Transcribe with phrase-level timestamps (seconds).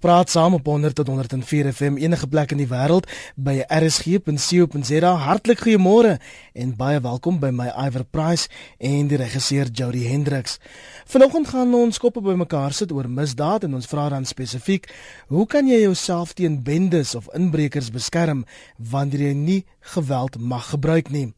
[0.00, 3.04] Praat saam op 100 tot 104 FM enige plek in die wêreld
[3.36, 5.10] by rsg.co.za.
[5.26, 6.14] Hartlik goeiemôre
[6.56, 10.56] en baie welkom by my Iver Price en die regisseur Jody Hendricks.
[11.04, 14.88] Vanoggend gaan ons koppe bymekaar sit oor misdaad en ons vra dan spesifiek:
[15.28, 18.46] Hoe kan jy jouself teen bendes of inbrekers beskerm
[18.80, 19.60] wanneer jy nie
[19.92, 21.28] geweld mag gebruik nie?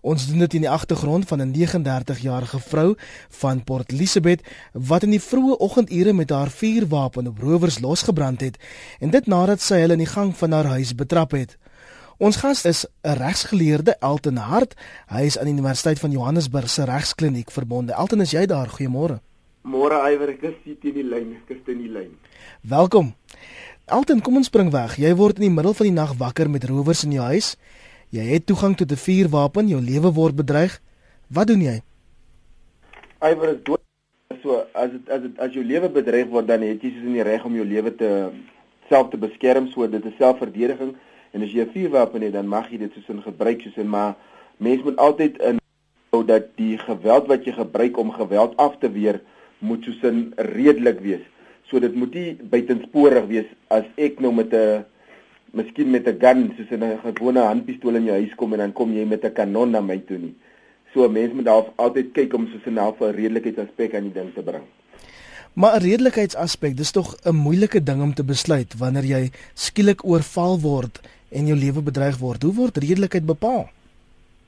[0.00, 2.94] Ons doen dit in die agtergrond van 'n 39-jarige vrou
[3.28, 4.42] van Port Elizabeth
[4.72, 8.58] wat in die vroeë oggendure met haar vuurwapen op rowers losgebrand het
[9.00, 11.58] en dit nadat sy hulle in die gang van haar huis betrap het.
[12.18, 14.74] Ons gas is 'n regsgeleerde Elton Hart.
[15.06, 17.92] Hy is aan die Universiteit van Johannesburg se regskliniek verbonde.
[17.92, 18.68] Elton, is jy daar?
[18.68, 19.20] Goeiemôre.
[19.62, 22.16] Môre Iwer, ek is hier teen die lyn, ek is teen die lyn.
[22.62, 23.14] Welkom.
[23.84, 24.96] Elton, kom ons spring weg.
[24.96, 27.56] Jy word in die middel van die nag wakker met rowers in jou huis.
[28.14, 30.80] Jy het toegang tot 'n vuurwapen, jou lewe word bedreig.
[31.26, 31.80] Wat doen jy?
[33.20, 33.80] Iwer is dood.
[34.42, 37.12] So as dit as dit as jou lewe bedreig word, dan het jy soos in
[37.18, 38.30] die reg om jou lewe te
[38.88, 40.94] self te beskerm, so dit is selfverdediging.
[41.32, 43.88] En as jy 'n vuurwapen het, dan mag jy dit soos in gebruik soos in
[43.88, 44.14] maar
[44.56, 45.58] mens moet altyd in
[46.10, 49.20] hou dat die geweld wat jy gebruik om geweld af te weer
[49.58, 51.24] moet soos in redelik wees.
[51.62, 54.84] So dit moet nie buitensporig wees as ek nou met 'n
[55.56, 58.92] miskien met 'n gun soos 'n gewone handpistool in jou huis kom en dan kom
[58.92, 60.34] jy met 'n kanon na my toe nie.
[60.92, 64.34] So mense moet daar altyd kyk om soos 'n half 'n redelikheidsaspek aan die ding
[64.34, 64.64] te bring.
[65.54, 70.60] Maar 'n redelikheidsaspek, dis tog 'n moeilike ding om te besluit wanneer jy skielik oorval
[70.60, 72.42] word en jou lewe bedreig word.
[72.42, 73.68] Hoe word redelikheid bepaal?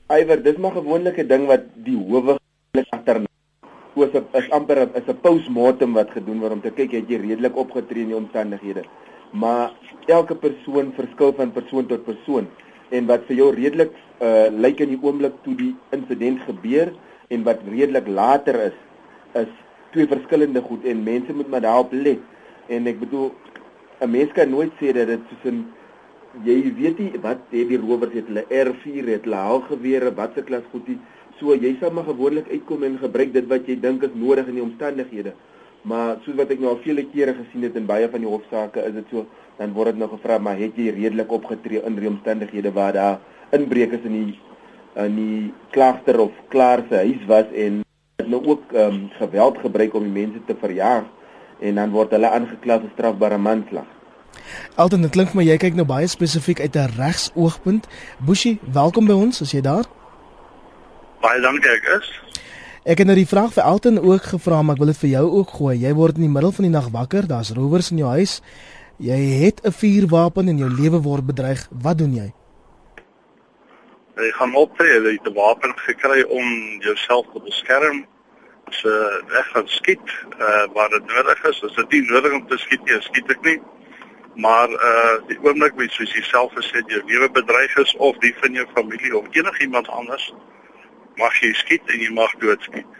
[0.09, 2.37] Iwer, dis maar gewoonlik 'n ding wat die howe
[2.89, 3.21] agter
[3.95, 7.55] oos is amper is 'n postmortem wat gedoen word om te kyk het jy redelik
[7.57, 8.83] opgetree in die omstandighede
[9.31, 9.71] maar
[10.05, 12.47] elke persoon verskil van persoon tot persoon.
[12.89, 16.91] En wat vir jou redelik uh lyk in die oomblik toe die insident gebeur
[17.29, 18.77] en wat redelik later is
[19.39, 19.51] is
[19.93, 22.19] twee verskillende goed en mense moet maar daarop let.
[22.67, 23.31] En ek bedoel
[24.01, 25.67] 'n mens kan nooit sê dat dit tussen
[26.43, 30.41] jy weet nie wat het die rowers het hulle R4 het hulle haalgewere wat se
[30.41, 30.99] klas goed die.
[31.39, 34.55] So jy sal maar gewoonlik uitkom en gebruik dit wat jy dink is nodig in
[34.55, 35.33] die omstandighede
[35.87, 38.83] Maar soos wat ek nou al vele kere gesien het in baie van die hofsaake,
[38.83, 39.25] is dit so
[39.59, 43.19] dan word dit nou gevra, maar het jy redelik opgetree in die omstandighede waar daar
[43.55, 44.39] inbrekers in die
[44.99, 47.83] in die klagter of klaar se huis was en
[48.19, 51.05] het nou ook ehm um, geweld gebruik om die mense te verjaag
[51.59, 53.87] en dan word hulle aangekla vir strafbare manslag.
[54.75, 57.87] Alton, dit klink vir my jy kyk nou baie spesifiek uit 'n regsoogpunt.
[58.25, 59.85] Bushi, welkom by ons, as jy daar.
[61.21, 62.07] Baie dankie ek is.
[62.89, 65.25] Ek het nou die vraag vir Elton ook gevra, maar ek wil dit vir jou
[65.39, 65.75] ook gooi.
[65.77, 68.39] Jy word in die middel van die nag wakker, daar's rowers in jou huis.
[68.97, 71.67] Jy het 'n vuurwapen en jou lewe word bedreig.
[71.69, 72.33] Wat doen jy?
[74.17, 76.47] Jy gaan optree, jy het 'n wapen gekry om
[76.81, 78.05] jouself te beskerm.
[78.71, 78.89] So
[79.35, 80.07] reg gaan skiet,
[80.39, 81.63] uh waar dit nodig is.
[81.63, 83.59] As dit nie nodig om te skiet nie, skiet ek nie.
[84.35, 88.53] Maar uh die oomblik wie soos jouself gesê jou lewe bedreig is of die van
[88.53, 90.33] jou familie of enigiemand anders,
[91.19, 92.97] mag jy skiet en jy mag doodskiet.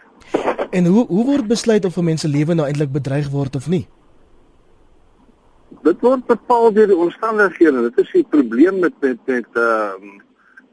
[0.70, 3.68] En hoe hoe word besluit of 'n mens se lewe nou eintlik bedreig word of
[3.68, 3.86] nie?
[5.82, 7.82] Dit word bepaal deur die omstandighede.
[7.82, 10.18] Dit is die probleem met met met ehm uh,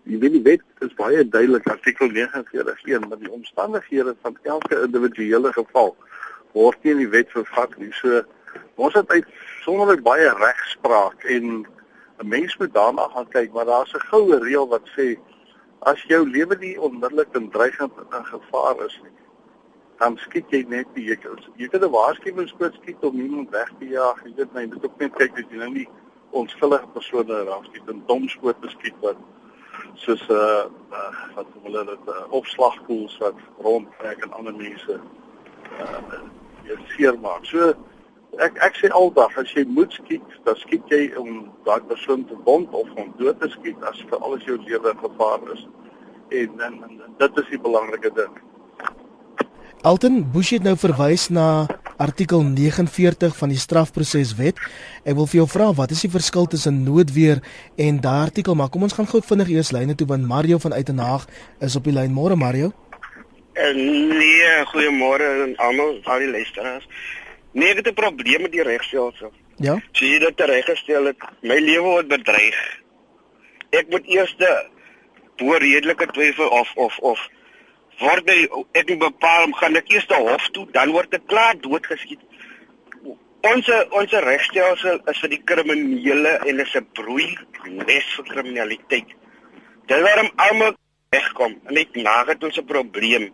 [0.07, 5.51] jy weet die wet is baie duidelik artikel 49 maar die omstandighede van elke individuele
[5.53, 5.95] geval
[6.53, 7.91] word nie in die wet vervat nie.
[7.91, 8.23] So
[8.75, 9.25] ons het uit
[9.65, 11.65] sonderlik baie regspraak en
[12.17, 15.17] 'n mens moet daarna gaan kyk maar daar's 'n goue reël wat sê
[15.79, 19.13] as jou lewe nie onmiddellik in dreiging en gevaar is nie,
[19.97, 21.17] dan skiet jy net die jy,
[21.57, 24.23] jy kan 'n waarskuwingsskoot skiet om iemand weg te jaag.
[24.23, 25.87] Jy weet my, moet ook net kyk dat jy nou nie
[26.31, 29.17] onskuldige persone raakskiet en dom skoot beskiet wat
[29.95, 34.99] soos 'n uh, uh, wat hulle dit uh, opslagpools wat rondtrek en ander mense
[35.79, 36.21] uh,
[36.63, 37.45] jy seermaak.
[37.45, 37.73] So
[38.43, 42.37] ek ek sê aldag as jy moet skiet, dan skiet jy om daai persoon te
[42.45, 45.65] wond of om dood te skiet as vir alles jou lewe gevaar is.
[46.29, 48.37] En, en, en dit is die belangrike ding.
[49.87, 51.67] Alton Bush het nou verwys na
[52.01, 54.57] artikel 49 van die strafproseswet.
[55.05, 57.43] Ek wil vir jou vra wat is die verskil tussen noodweer
[57.77, 58.57] en daardie artikel?
[58.57, 61.27] Maar kom ons gaan gou vinnig eers lyne toe want Mario van Uitenhaag
[61.63, 62.13] is op die lyn.
[62.13, 62.73] Môre Mario.
[63.57, 63.77] En
[64.09, 66.85] nee, goeiemôre aan almal, al die luisteraars.
[67.51, 69.31] Nee, ek het 'n probleem met die regstelsel.
[69.55, 69.79] Ja.
[69.91, 71.17] Sien jy dit reggestel het?
[71.41, 72.79] My lewe word bedreig.
[73.69, 74.35] Ek moet eers
[75.37, 77.29] bo redelike twyfel of of of
[77.99, 78.29] word
[78.77, 82.21] ek bepaal gaan ek eers hof toe, dan word ek klaar doodgeskiet.
[83.47, 89.09] Ons ons regstelsel is vir die kriminele en is 'n broei nes vir kriminaliteit.
[89.87, 90.75] Dit waarom almal
[91.09, 93.31] wegkom en ek nag het ons 'n probleem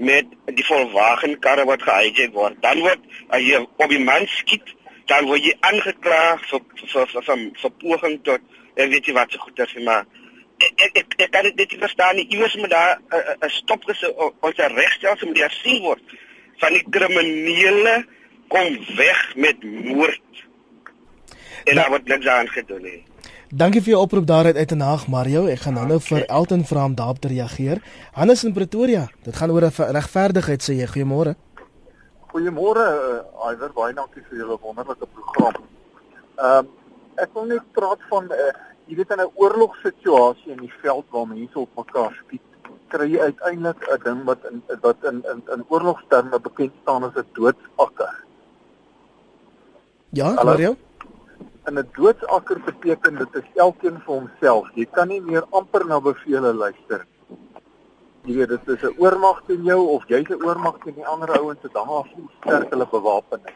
[0.00, 2.56] met die volwagen karre wat gehijack word.
[2.64, 4.72] Dan word as jy op die man skiet,
[5.10, 8.40] dan word jy aangekla vir vir vir vir, vir poging tot
[8.80, 10.06] en weet jy wat se goed is maar
[10.60, 12.26] ek ek ek kan dit nie verstaan nie.
[12.32, 12.96] Iewers moet daar
[13.44, 16.16] 'n stop gesit ons regstelsel moet hersien word
[16.60, 18.04] van die kriminele
[18.48, 20.44] kom weg met moord.
[21.64, 23.04] En daar word niks aan gedoen nie
[23.50, 25.40] Dankie vir jou oproep daaruit uit in Haag Mario.
[25.50, 27.80] Ek gaan nou-nou vir Elton vra om daarop te reageer.
[28.14, 29.08] Hannes in Pretoria.
[29.26, 30.86] Dit gaan oor regverdigheid sê jy.
[30.86, 31.32] Goeiemôre.
[32.30, 32.84] Goeiemôre.
[32.86, 35.66] Uh, Iwer baie dankie vir julle wonderlike program.
[36.38, 36.68] Ehm um,
[37.18, 38.52] ek wil net praat van uh,
[38.86, 42.46] jy weet in 'n oorlogssituasie in die veld waar mense op mekaar skiet,
[42.94, 47.18] kry jy uiteindelik 'n ding wat in wat in in in oorlogsterme bekend staan as
[47.18, 48.14] 'n doodsakker.
[50.14, 50.76] Ja, Mario.
[51.70, 54.70] En 'n doodsakker beteken dit is elkeen vir homself.
[54.74, 57.20] Jy kan nie meer amper na bevele luister nie.
[58.24, 61.30] Jy weet dit is 'n oormag teen jou of jy's 'n oormag teen die ander
[61.38, 63.54] ouens wat daar voel sterk hulle bewapening.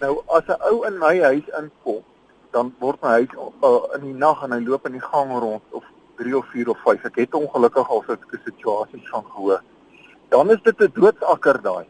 [0.00, 2.04] Nou as 'n ou in my huis inkom
[2.50, 3.32] dan word my huis
[3.62, 5.84] uh, in die nag en hy loop in die gang rond of
[6.16, 7.04] 3 of 4 of 5.
[7.04, 9.62] Ek het ongelukkig al so 'n situasie van gehoor.
[10.28, 11.86] Dan is dit 'n doodsakker daai.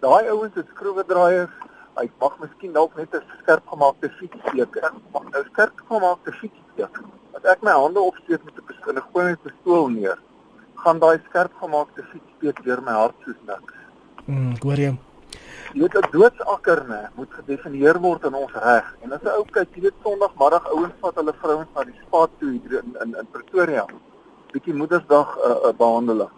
[0.00, 1.56] Daai ouens het skroewedraaiers.
[1.96, 4.74] Hy mag miskien dalk net 'n skerp gemaakte fiets steek.
[5.12, 7.00] Mag nou skerp gemaakte fiets steek.
[7.36, 10.18] As ek my hande opsteek met 'n pistool en gooi 'n pistool neer,
[10.74, 13.74] gaan daai skerp gemaakte fiets steek deur my hart soos niks.
[14.26, 14.98] Mm, hoor jy?
[15.74, 18.86] weet 'n doodsakker nê moet gedefinieer word in ons reg.
[19.02, 22.26] En as 'n ou kyk, jy weet Sondagmiddag ouens vat hulle vrouens na die spa
[22.38, 23.86] toe hier in in, in Pretoria.
[24.52, 26.34] Bietjie Moedersdag 'n uh, uh, behandeling.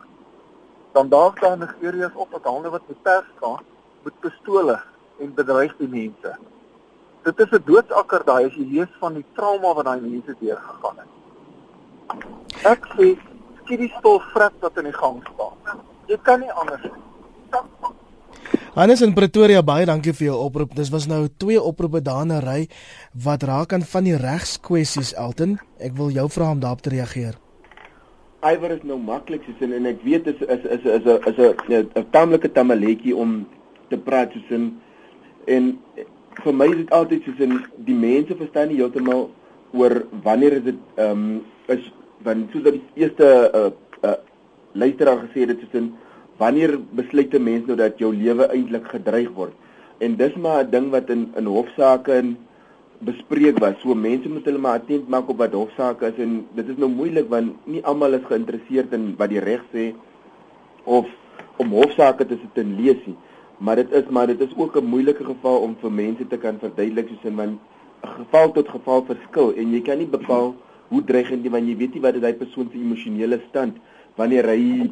[0.93, 3.61] Dan daag daar Nigeriërs op wat hande wat met pers staan
[4.05, 4.81] met pistole
[5.21, 6.37] en bedreig die mense.
[7.23, 10.97] Dit is 'n doodsakker daai as jy lees van die trauma wat daai mense deurgegaan
[11.03, 11.13] het.
[12.65, 13.17] Ek sê
[13.63, 15.81] skiet die stoel vrek wat in die gang staan.
[16.07, 17.03] Jy kan nie anders nie.
[18.77, 20.75] Hannes in Pretoria, baie dankie vir jou oproep.
[20.77, 22.69] Dis was nou twee oproepe daar na ry
[23.25, 25.57] wat raak aan van die regskwessies Elton.
[25.81, 27.39] Ek wil jou vra om daarop te reageer.
[28.45, 31.39] Iwer is nou maklik soos in en ek weet is is is is 'n is
[31.41, 33.49] 'n 'n tamelike tamaletjie om
[33.89, 34.77] te praat soos in
[35.47, 35.79] en
[36.45, 37.59] vir my is dit altyd soos in
[37.89, 39.29] die mense verstaan nie heeltemal
[39.73, 41.45] oor wanneer is dit ehm um,
[41.75, 41.93] is
[42.27, 43.27] want soos dat die eerste
[43.61, 43.71] uh,
[44.09, 44.19] uh,
[44.73, 45.93] luisteraar gesê het dit soos in
[46.39, 49.55] wanneer besluit 'n mens nou dat jou lewe eintlik gedreig word?
[49.99, 52.37] En dis maar 'n ding wat in in hofsaake in
[52.99, 53.77] bespreek was.
[53.81, 56.89] So mense moet hulle maar attent maak op wat hofsaake is en dit is nou
[56.89, 59.95] moeilik want nie almal is geïnteresseerd in wat die reg sê
[60.85, 61.07] of
[61.57, 63.17] om hofsaake te sit en lees nie.
[63.59, 66.59] Maar dit is maar dit is ook 'n moeilike geval om vir mense te kan
[66.59, 67.59] verduidelik soos in want
[68.03, 70.55] 'n geval tot geval verskil en jy kan nie bepaal
[70.89, 73.77] hoe dreigend jy want jy weet nie wat is hy persoon se emosionele stand
[74.17, 74.91] wanneer hy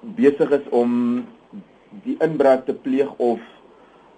[0.00, 1.24] besig is om
[2.04, 3.40] die inbraak te pleeg of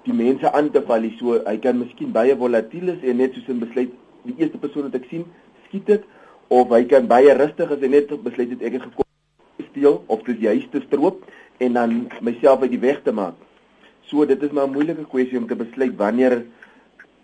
[0.03, 3.49] die mense aan te val, so hy kan miskien baie volatiel is en net soos
[3.49, 3.91] 'n besluit
[4.23, 5.25] die eerste persoon wat ek sien
[5.69, 6.03] skiet dit
[6.49, 9.05] of hy kan baie rustig is en net besluit het ek het gekom
[9.71, 11.25] steel of dis juist te stroop
[11.67, 13.39] en dan myself uit die weg te maak.
[14.11, 16.43] So dit is maar 'n moeilike kwessie om te besluit wanneer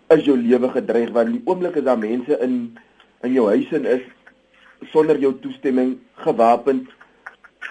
[0.09, 2.77] is jou lewe gedreig want die oomblik is daar mense in
[3.21, 4.05] in jou huis en is
[4.91, 6.87] sonder jou toestemming gewapend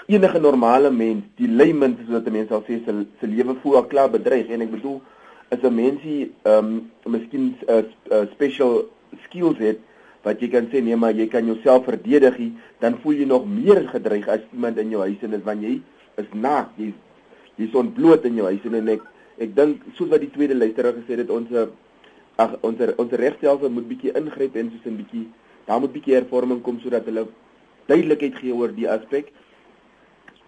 [0.09, 3.89] enige normale mens, die layman soos wat mense sal sê, se se lewe voel al
[3.91, 5.01] klaar bedreig en ek bedoel
[5.53, 6.71] as 'n mensie ehm
[7.05, 7.83] um, miskien 'n uh,
[8.13, 8.89] uh, special
[9.25, 9.79] skills het
[10.25, 12.37] wat jy kan sê nee maar jy kan jouself verdedig,
[12.81, 15.83] dan voel jy nog meer gedreig as iemand in jou huis en dit wanneer jy
[16.19, 16.93] is naak, jy
[17.59, 19.03] jy's ontbloot in jou huis en ek
[19.39, 21.51] ek dink soos wat die tweede luisteraar gesê het ons
[22.39, 25.27] ag ons ons regstelsel moet bietjie ingryp en soos 'n bietjie
[25.67, 27.27] daar moet bietjie hervorming kom sodat hulle
[27.87, 29.33] duidelikheid gee oor die aspek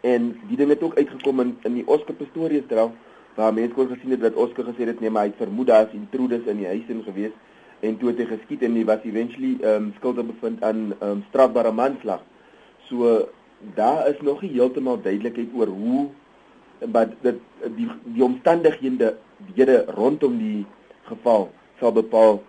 [0.01, 2.91] En die ding het ook uitgekom in in die Oscar Pistorius draf
[3.35, 5.87] waar mense kon gesien het dat Oscar gesê het nee maar hy het vermoed daar
[5.87, 7.35] is intruders in die huis in gewees
[7.81, 11.11] en toe het hy geskiet en hy was eventually ehm um, skuldig bevind aan ehm
[11.11, 12.23] um, strafbare manslag.
[12.89, 13.29] So
[13.75, 16.09] daar is nog nie heeltemal duidelikheid oor hoe
[16.93, 17.41] maar dit
[17.77, 19.15] die die omstandighede
[19.55, 20.65] hele rondom die
[21.09, 21.51] geval
[21.81, 22.41] sal bepaal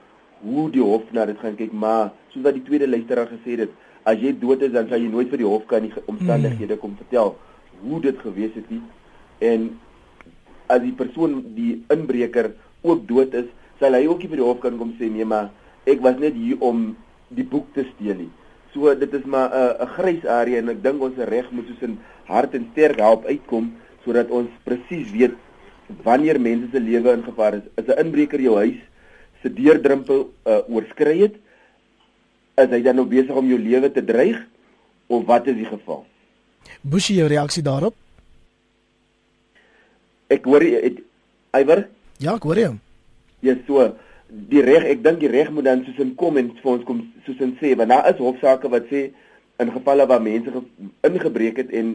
[0.41, 1.71] hoe die hof na dit gaan kyk.
[1.71, 3.75] Maar soos wat die tweede luisteraar gesê het
[4.07, 6.95] as jy dood is dan sal jy nooit vir die hof kan die omstandighede kom
[6.97, 7.35] vertel
[7.81, 8.81] hoe dit gewees het nie.
[9.39, 9.69] En
[10.71, 13.49] as die persoon die inbreker ook dood is
[13.79, 15.51] sal hy ook nie vir die hof kan kom sê nee maar
[15.89, 16.91] ek was net hier om
[17.35, 18.31] die boek te steel nie
[18.73, 21.81] so dit is maar 'n uh, grys area en ek dink ons reg moet soos
[21.81, 23.73] in hart en sterk help uitkom
[24.03, 25.35] sodat ons presies weet
[26.03, 28.79] wanneer mense se lewe in gevaar is is 'n inbreker jou huis
[29.41, 31.35] se deurdrempel uh, oorskry het
[32.61, 34.37] is hy dan nou besig om jou lewe te dreig
[35.07, 36.05] of wat is die geval?
[36.81, 37.95] Busie jou reaksie daarop?
[40.31, 41.01] Ek hoor dit
[41.57, 41.87] Iwer?
[42.23, 42.75] Ja, ek hoor jou.
[43.43, 43.89] Ja, so
[44.31, 47.01] die reg, ek dink die reg moet dan soos in kom en vir ons kom
[47.25, 49.09] soos in sê, want daar is hofsaake wat sê
[49.59, 50.63] in gevalle waar mense
[51.07, 51.93] ingebreek het en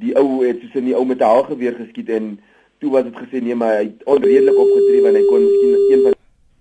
[0.00, 2.38] die ou het soos in die ou met 'n haalgeweer geskiet en
[2.78, 6.02] toe was dit gesê nee maar hy het onredelik opgetree want hy kon miskien een
[6.02, 6.14] van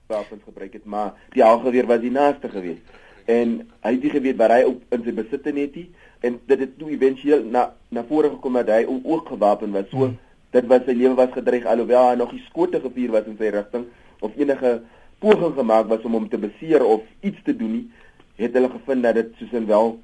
[0.08, 2.84] wapens gebruik het maar die haalgeweer was die naaste geweest
[3.26, 4.62] en hy het nie geweet wat hy
[4.98, 5.90] in sy besit het nie
[6.22, 10.06] en dit het toe éventueel na na vore gekom dat hy ook gewapen was so
[10.06, 10.18] hmm.
[10.52, 13.52] dit was sy lewe was gedreig alhoewel hy nog nie skote gevuur was in sy
[13.58, 13.86] rigting
[14.28, 14.74] of enige
[15.24, 17.86] poging gemaak was om hom te beseer of iets te doen nie
[18.42, 19.96] het hulle gevind dat dit soos in wel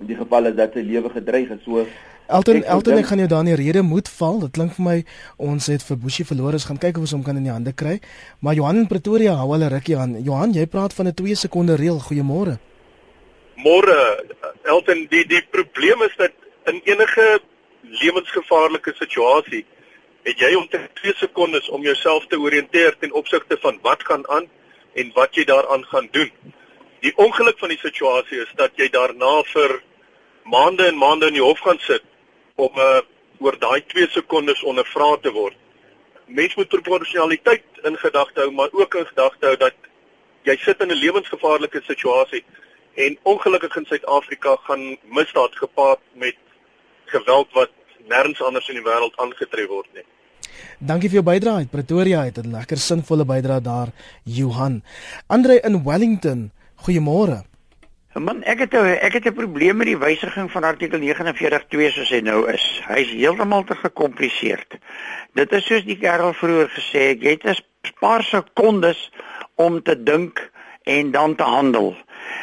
[0.00, 1.84] in die geval is dat sy lewe gedreig is so
[2.32, 4.38] Elton ek Elton ek gaan jou daar in die rede moet val.
[4.44, 4.94] Dit klink vir my
[5.50, 6.56] ons het vir Boesie verloor.
[6.56, 7.98] Ons gaan kyk of ons hom kan in die hande kry.
[8.40, 10.14] Maar Johan in Pretoria hou hulle rukkie aan.
[10.24, 11.98] Johan, jy praat van 'n 2 sekonde reël.
[11.98, 12.56] Goeiemôre.
[13.56, 13.98] Môre
[14.64, 16.32] Elton, die die probleem is dat
[16.70, 17.40] in enige
[17.82, 19.64] lewensgevaarlike situasie
[20.22, 24.48] het jy omtrent 2 sekondes om jouself te oriënteer ten opsigte van wat gaan aan
[24.94, 26.30] en wat jy daaraan gaan doen.
[27.02, 29.80] Die ongeluk van die situasie is dat jy daarna vir
[30.44, 32.04] maande en maande in die hof gaan sit
[32.54, 33.00] om uh,
[33.42, 35.56] oor daai 2 sekondes ondervra te word.
[36.26, 39.74] Mens moet proporsionaliteit in gedagte hou, maar ook in gedagte hou dat
[40.46, 42.44] jy sit in 'n lewensgevaarlike situasie
[42.94, 46.36] en ongelukkig in Suid-Afrika gaan misdaad gepaard met
[47.04, 47.70] geweld wat
[48.08, 50.04] nêrens anders in die wêreld aangetref word nie.
[50.78, 51.68] Dankie vir jou bydrae.
[51.70, 53.88] Pretoria het 'n lekker sinvolle bydrae daar,
[54.24, 54.82] Johan.
[55.26, 56.50] Andre in Wellington.
[56.84, 57.44] Goeiemôre.
[58.14, 62.20] Man, ek het ek het 'n probleem met die wysiging van artikel 49.2 soos hy
[62.20, 62.82] nou is.
[62.86, 64.74] Hy's heeltemal te gekompliseerd.
[65.32, 67.56] Dit is soos die kerel vroeër gesê het, jy het 'n
[68.00, 69.10] paar sekondes
[69.54, 70.50] om te dink
[70.82, 71.96] en dan te handel.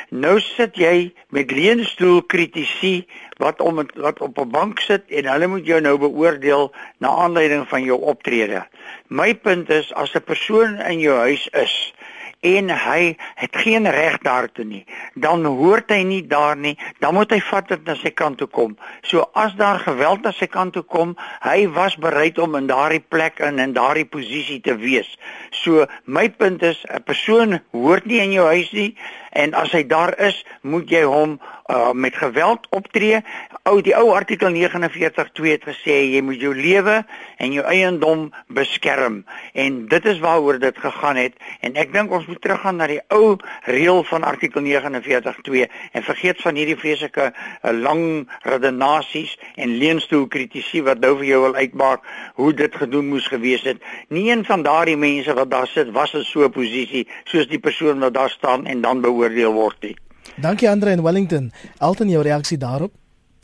[0.10, 3.08] Nou sit jy met leenstoel kritisie
[3.38, 7.68] wat om wat op 'n bank sit en hulle moet jou nou beoordeel na aanleiding
[7.68, 8.68] van jou optrede.
[9.08, 11.94] My punt is as 'n persoon in jou huis is
[12.40, 17.32] en hy het geen reg daartoe nie, dan hoort hy nie daar nie, dan moet
[17.36, 18.78] hy vat dit na sy kant toe kom.
[19.04, 23.04] So as daar geweld na sy kant toe kom, hy was bereid om in daardie
[23.04, 25.10] plek in en daardie posisie te wees.
[25.52, 28.96] So my punt is 'n persoon hoort nie in jou huis nie
[29.32, 33.22] en as hy daar is, moet jy hom uh, met geweld optree.
[33.70, 37.04] Ou die ou artikel 49.2 het gesê jy moet jou lewe
[37.38, 39.22] en jou eiendom beskerm
[39.54, 43.02] en dit is waaroor dit gegaan het en ek dink ons moet teruggaan na die
[43.14, 43.38] ou
[43.70, 50.84] reël van artikel 49.2 en vergeet van hierdie vreeslike uh, lang redenasies en leenstoel kritisie
[50.88, 52.06] wat nou vir jou wil uitmaak
[52.40, 53.82] hoe dit gedoen moes gewees het.
[54.10, 57.60] Nie een van daardie mense wat daar sit was in so 'n posisie soos die
[57.60, 59.96] persoon wat daar staan en dan beoordeel word nie.
[60.40, 61.52] Dankie Andre in Wellington.
[61.80, 62.94] Elton jou reaksie daarop?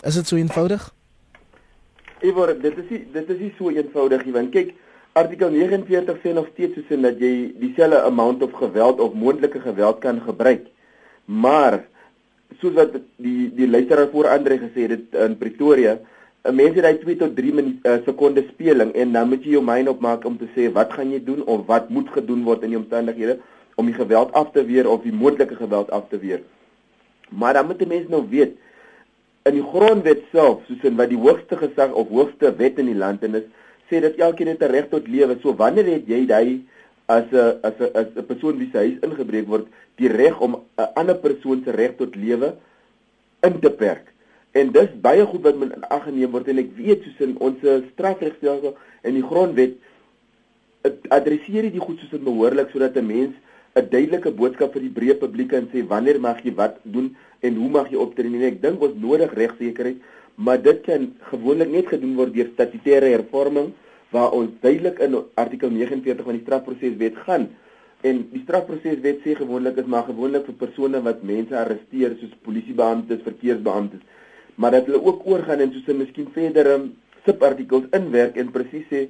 [0.04, 0.88] Is dit so eenvoudig?
[2.24, 4.74] Ivor, dit is nie, dit is nie so eenvoudig nie want kyk
[5.16, 10.02] artikel 49 sê nog steeds soos dat jy dieselfde amount of geweld of moontlike geweld
[10.04, 10.66] kan gebruik.
[11.26, 11.84] Maar
[12.62, 15.98] soos wat die die luisteraar voor Andre gesê het in Pretoria,
[16.46, 19.56] 'n mens het hy 2 tot 3 minute uh, sekonde speling en dan moet jy
[19.58, 22.64] jou mind opmaak om te sê wat gaan jy doen of wat moet gedoen word
[22.64, 23.40] in die omstandighede
[23.76, 26.42] om die geweld af te weer of die moontlike geweld af te weer.
[27.30, 28.56] Maar dan moet die mense nou weet
[29.46, 32.98] in die grondwet self, soos in wat die hoogste gesag of hoogste wet in die
[32.98, 33.46] land en is,
[33.92, 35.38] sê dat elkeen het 'n reg tot lewe.
[35.42, 36.66] So wanneer het jy daai
[37.06, 40.56] as 'n as 'n as 'n persoon wie se huis ingebreek word, die reg om
[40.56, 42.56] 'n ander persoon se reg tot lewe
[43.42, 44.14] in te perk?
[44.52, 47.38] En dis baie goed wat moet in ag geneem word en ek weet soos in
[47.38, 47.58] ons
[47.94, 49.74] strafregstelsel en die grondwet
[51.10, 53.36] adresseer dit goed soos dit behoorlik sodat 'n mens
[53.76, 57.10] 'n duidelike boodskap vir die breë publiek en sê wanneer mag jy wat doen
[57.48, 58.46] en hoe mag jy optree nie.
[58.48, 59.98] Ek dink ons nodig regsekerheid,
[60.36, 63.74] maar dit kan gewoonlik net gedoen word deur statutêre hervorming
[64.16, 67.50] waar ons duidelik in artikel 49 van die strafproseswet gaan.
[68.08, 73.28] En die strafproseswet sê gewoonlik is maar gewoonlik vir persone wat mense arresteer soos polisiebeamptes,
[73.28, 74.08] verkeersbeamptes,
[74.56, 76.80] maar dat hulle ook oorgaan en soos 'n miskien verdere
[77.28, 79.08] subartikels inwerk en presies sê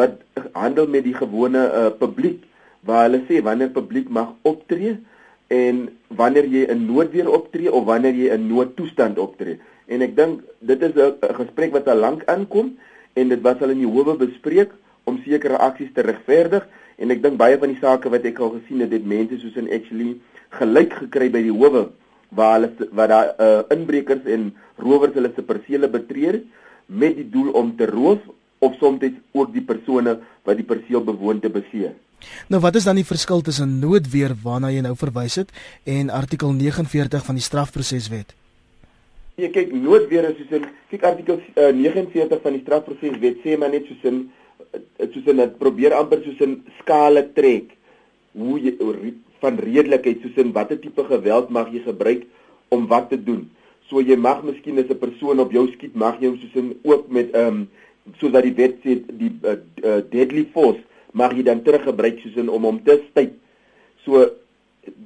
[0.00, 0.16] wat
[0.52, 2.40] handel met die gewone uh, publiek
[2.86, 4.96] waar hulle sê wanneer publiek mag optree
[5.48, 9.58] en wanneer jy in noodweer optree of wanneer jy in noodtoestand optree.
[9.88, 12.76] En ek dink dit is 'n gesprek wat al lank aankom
[13.14, 14.70] en dit was al in die howe bespreek
[15.04, 16.66] om sekere aksies te regverdig
[16.98, 19.56] en ek dink baie van die sake wat ek al gesien het, het mense soos
[19.56, 20.20] in actually
[20.60, 21.88] gelyk gekry by die howe
[22.28, 26.42] waar hulle wat daar uh, inbrekers en rowers hulle se persele betree
[26.86, 28.20] met die doel om te roof
[28.58, 31.94] of soms ook die persone wat die perseel bewoon te beseer.
[32.50, 35.52] Nou wat is dan die verskil tussen noodweer waarna jy nou verwys het
[35.86, 38.34] en artikel 49 van die strafproseswet?
[39.38, 43.54] Ja, kyk, noodweer is soos in kyk artikel uh, eh, 49 van die strafproseswet sê
[43.58, 44.24] maar net soos in
[44.98, 47.76] soos in dit probeer amper soos 'n skale trek
[48.34, 48.74] hoe jy
[49.40, 52.26] van redelikheid soos in watter tipe geweld mag jy gebruik
[52.74, 53.46] om wat te doen.
[53.88, 57.08] So jy mag miskien as 'n persoon op jou skiet mag jy soos in ook
[57.08, 57.68] met ehm um,
[58.18, 60.80] soos dat die wet sê die uh, uh, deadly force
[61.12, 63.36] mag jy dan teruggebruik soos in om hom te styp.
[64.04, 64.24] So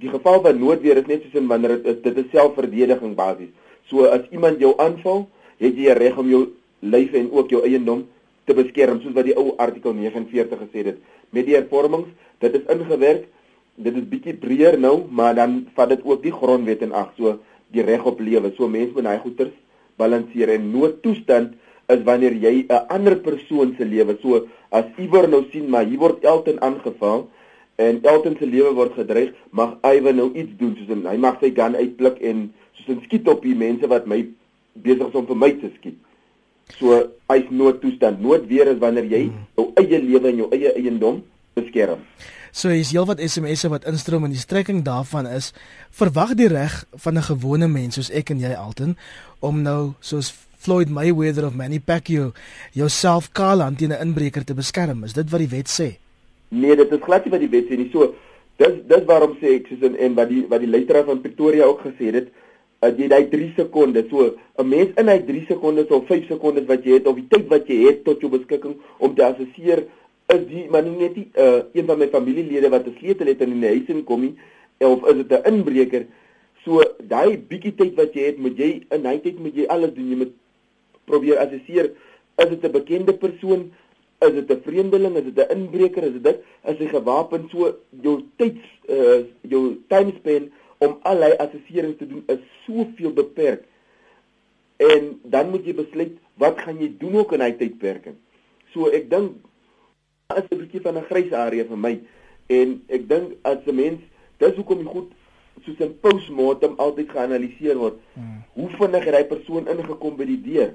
[0.01, 3.53] die geval van noodweer is net soos in wanneer dit is dit is selfverdediging basies.
[3.91, 5.27] So as iemand jou aanval,
[5.63, 6.43] het jy reg om jou
[6.83, 8.07] lyf en ook jou eiendom
[8.47, 10.99] te beskerm soos wat die ou artikel 49 gesê het.
[11.31, 12.11] Met die hervormings,
[12.43, 13.29] dit is ingewerk.
[13.83, 17.39] Dit is bietjie breër nou, maar dan vat dit ook die grondwet in ag, so
[17.73, 18.51] die reg op lewe.
[18.57, 19.55] So mense moet daai goeters
[20.01, 21.55] balanseer en noodtoestand
[21.89, 25.99] is wanneer jy 'n ander persoon se lewe so as iewers nou sien maar hier
[25.99, 27.29] word Elton aangeval
[27.77, 31.53] en Elton se lewe word gedreig, mag Iwer nou iets doen soos hy mag sy
[31.57, 34.27] gun uitblik en soos 'n skiet op die mense wat my
[34.75, 35.99] besig is om vir my te skiet.
[36.79, 38.21] So hy's noodtoestand.
[38.21, 39.47] Noodweer is wanneer jy hmm.
[39.57, 41.23] jou eie lewe en jou eie eiendom
[41.55, 42.01] beskerm.
[42.53, 45.53] So is heelwat SMS'e wat instroom en die strekking daarvan is
[45.91, 48.97] verwag die reg van 'n gewone mens soos ek en jy Alton
[49.41, 52.33] om nou soos Floyd Mayweather of Manny Pacquiao
[52.73, 55.05] jouself kaal aan teen 'n inbreker te beskerm.
[55.05, 55.89] Is dit wat die wet sê?
[56.49, 57.91] Nee, dit is glad nie wat die wet sê nie.
[57.93, 58.15] So
[58.59, 61.65] dis dis waarom sê ek soos in en wat die wat die luisteraar van Pretoria
[61.65, 62.29] ook gesê het,
[62.83, 66.67] dat jy daai 3 sekondes, so 'n mens in hy 3 sekondes of 5 sekondes
[66.67, 69.85] wat jy het of die tyd wat jy het tot jou beskikking om te assesseer
[70.35, 73.41] is die maar nie net die, uh, een van my familielede wat 'n sleutel het
[73.41, 74.35] in die huis en kom nie
[74.79, 76.07] of is dit 'n inbreker?
[76.65, 79.95] So daai bietjie tyd wat jy het, moet jy in hy tyd moet jy alles
[79.95, 80.11] doen.
[80.11, 80.35] Jy moet
[81.05, 81.93] probeer assesseer
[82.37, 83.73] is dit 'n bekende persoon?
[84.27, 87.75] is dit 'n vreemdeling, is dit 'n inbreker, is dit dit as hy gewapen so
[88.03, 88.57] jou tyd
[88.89, 93.65] uh, jou time span om allerlei assesserings te doen is soveel beperk.
[94.77, 98.17] En dan moet jy besluit wat gaan jy doen ook in hy tydperking.
[98.73, 99.33] So ek dink
[100.37, 102.01] is 'n bietjie van 'n grys area vir my
[102.47, 104.01] en ek dink as 'n mens
[104.39, 105.11] dis hoekom jy goed
[105.65, 107.99] soos 'n postmortem altyd geanaliseer word.
[108.15, 108.43] Hmm.
[108.55, 110.75] Hoe vinnig het hy persoon ingekom by die deur?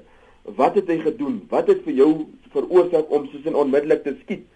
[0.56, 1.40] Wat het hy gedoen?
[1.50, 2.10] Wat het vir jou
[2.52, 4.46] veroorsaak om soos 'n onmiddellik te skiet?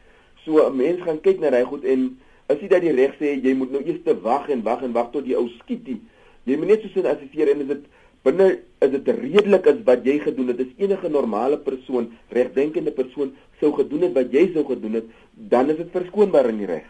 [0.44, 3.42] So 'n mens gaan kyk na hy goed en as jy dat die reg sê
[3.42, 6.00] jy moet nou eers te wag en wag en wag tot die ou skiet nie.
[6.44, 7.84] Jy moet net soos 'n assesseer en is dit
[8.22, 10.60] binne is dit redelik as wat jy gedoen het?
[10.60, 15.70] Is enige normale persoon, regdenkende persoon sou gedoen het wat jy sou gedoen het, dan
[15.70, 16.84] is dit verskoonbaar in die reg.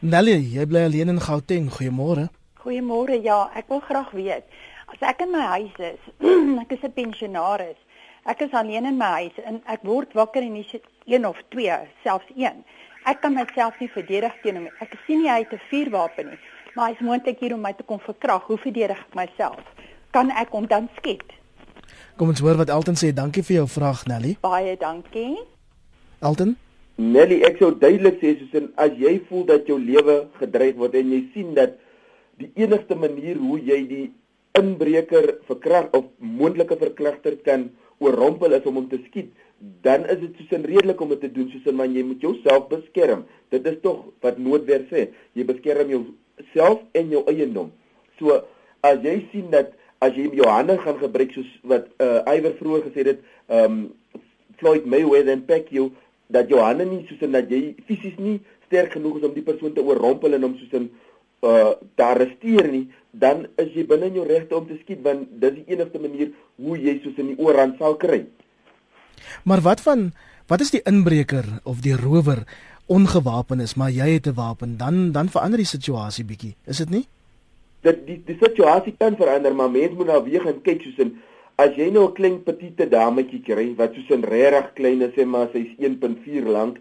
[0.00, 1.70] Nelly, jy bly alleen in Gauteng.
[1.70, 2.30] Goeiemôre.
[2.54, 3.22] Goeiemôre.
[3.22, 4.44] Ja, ek wil graag weet
[4.92, 6.02] as ek in my huis is,
[6.62, 7.78] ek is 'n pensionaris
[8.28, 11.76] Ek is alleen in my huis en ek word wakker en sit een of twee,
[12.04, 12.64] selfs een.
[13.08, 14.68] Ek kan myself nie verdedig teen hom.
[14.84, 16.38] Ek sien nie hy het 'n vuurwapen nie,
[16.74, 18.44] maar hy is moontlik hier om my te kom verkrag.
[18.46, 19.60] Hoe verdedig ek myself?
[20.10, 21.32] Kan ek hom dan skiet?
[22.16, 23.12] Kom ons hoor wat Elton sê.
[23.12, 24.36] Dankie vir jou vraag, Nelly.
[24.40, 25.38] Baie dankie.
[26.20, 26.56] Elton?
[26.96, 30.94] Nelly, ek sou duidelik sê soos in as jy voel dat jou lewe gedreig word
[30.94, 31.78] en jy sien dat
[32.36, 34.12] die enigste manier hoe jy die
[34.58, 39.32] inbreker verkrag of moontlike verkragter kan oorrompel is om hom te skiet,
[39.84, 42.20] dan is dit soos 'n redelik om dit te doen soos 'n man jy moet
[42.20, 43.24] jouself beskerm.
[43.50, 47.72] Dit is tog wat noodweer sê, jy beskerm jouself en jou eiendom.
[48.18, 48.42] So
[48.80, 52.82] as jy sien dat as jy jou hande gaan gebruik soos wat uh Iwer vroeër
[52.88, 53.92] gesê het, um
[54.56, 55.90] Floyd Mayweather en Pacquiao
[56.28, 59.44] dat jou hande nie soos en dat jy fisies nie sterk genoeg is om die
[59.44, 60.90] persoon te oorrompel en hom soos 'n
[61.42, 65.28] uh te arresteer nie, dan is jy binne in jou regte om te skiet want
[65.40, 68.26] dit is die enigste manier hoe jy soos in die oorrand sal kry.
[69.44, 70.10] Maar wat van
[70.50, 72.44] wat is die inbreker of die rower
[72.90, 76.90] ongewapen is, maar jy het 'n wapen, dan dan verander die situasie bietjie, is dit
[76.90, 77.06] nie?
[77.82, 81.18] Dit die die situasie kan verander, maar mens moet nou weer gaan kyk soos in
[81.56, 85.24] as jy nou 'n klein petite dametjie kry wat soos 'n regtig klein is, sê
[85.26, 86.78] maar sy's 1.4 lank,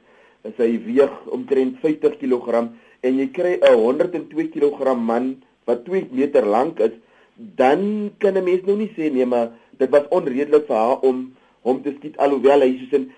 [0.57, 2.69] sy weeg omtrent 50 kg
[3.01, 5.35] en jy kry 'n 102 kg man
[5.65, 6.95] wat 2 meter lank is,
[7.35, 11.31] dan kan 'n mens nou nie sê nee, maar dit was onredelik vir haar om
[11.61, 13.11] hom te skiet alhoewel hy soos in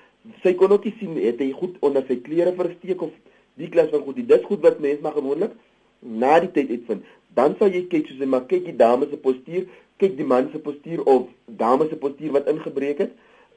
[0.43, 3.13] sy kon ook nie sien het hy goed onder sy klere versteek of
[3.57, 4.15] die klas van goed.
[4.15, 5.51] Dit is goed wat mense maar gewoonlik
[5.99, 7.03] na die tyd uitvind.
[7.33, 9.65] Dan sal jy kyk soos in maar kyk die dame se postuur,
[9.97, 13.11] kyk die man se postuur of dame se postuur wat ingebreek het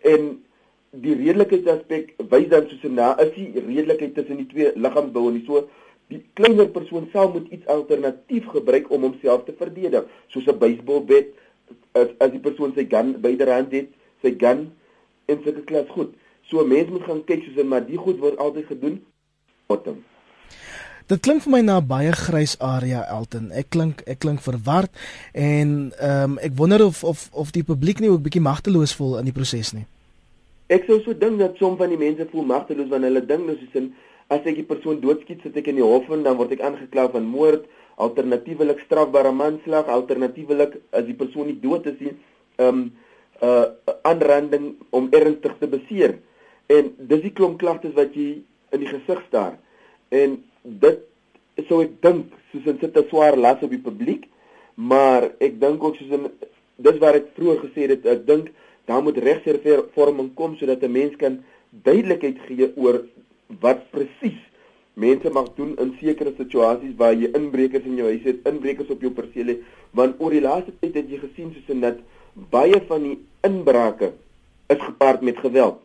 [0.05, 0.35] en
[1.05, 5.65] die redelikheidsaspek wys dan soos na is die redelikheid tussen die twee liggaamsbou en so
[6.13, 11.27] die kleiner persoon sal moet iets alternatief gebruik om homself te verdedig, soos 'n baseballbat
[11.93, 13.89] as as die persoon sy gun byderhand het,
[14.23, 14.73] sy gun
[15.27, 16.15] en sulke klas goed.
[16.51, 19.05] So 'n mens moet gaan kyk soos en maar die goed word altyd gedoen
[19.67, 20.05] bottom.
[21.07, 23.53] Dit klink vir my na 'n baie grys area Elton.
[23.53, 24.91] Ek klink ek klink verward
[25.33, 29.19] en ehm um, ek wonder of of of die publiek nie ook bietjie magteloos voel
[29.19, 29.87] in die proses nie.
[30.73, 33.61] ek sou so dink dat som van die mense voel magteloos wanneer hulle dink dis
[33.65, 33.91] soos in
[34.35, 37.09] as ek die persoon doodskiet sit ek in die hof en dan word ek aangekla
[37.15, 37.65] van moord,
[38.05, 42.15] alternatiefelik strafbare manslag, alternatiefelik as die persoon nie dood is nie,
[42.59, 42.85] ehm um,
[43.43, 43.67] uh
[44.09, 46.15] aanranding om ernstig te beseer.
[46.71, 48.29] En dis die klomp klagtes wat jy
[48.73, 49.57] in die gesig staar.
[50.15, 51.03] En dit
[51.69, 54.29] sou ek dink soos in sit 'n swaar las op die publiek,
[54.75, 56.31] maar ek dink ook soos in
[56.77, 58.51] dis waar ek vroeër gesê het ek dink
[58.87, 63.05] daar moet regshervorming kom sodat 'n mens kan duidelikheid gee oor
[63.61, 64.41] wat presies
[64.95, 69.03] mense mag doen in sekere situasies waar jy inbrekers in jou huis het, inbrekers op
[69.03, 71.99] jou perseel het, want oor die laaste tyd het jy gesien soos in dat
[72.51, 74.13] baie van die inbrake
[74.71, 75.81] is gepaard met geweld.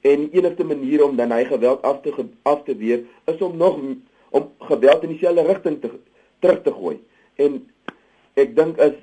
[0.00, 3.56] En die enigste manier om dan hy geweld af te af te weer is om
[3.56, 3.78] nog
[4.30, 5.90] om geweld in dieselfde rigting te
[6.40, 6.98] terug te gooi.
[7.36, 7.60] En
[8.38, 8.96] ek dink as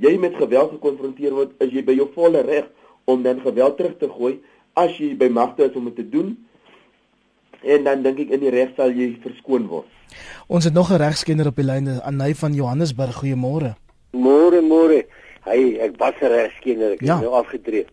[0.00, 2.68] jy met geweld gekonfronteer word, is jy by jou volle reg
[3.10, 4.38] om dan geweld terug te gooi
[4.78, 6.34] as jy by magte is om dit te doen.
[7.62, 9.86] En dan dink ek in die reg sal jy verskoon word.
[10.48, 13.22] Ons het nog 'n regskenner op die lyn, Anay van Johannesburg.
[13.22, 13.74] Goeiemôre.
[14.12, 15.06] Môre, môre.
[15.44, 17.14] Hy ek was 'n regskenner, ek ja.
[17.14, 17.86] het nou afgetree.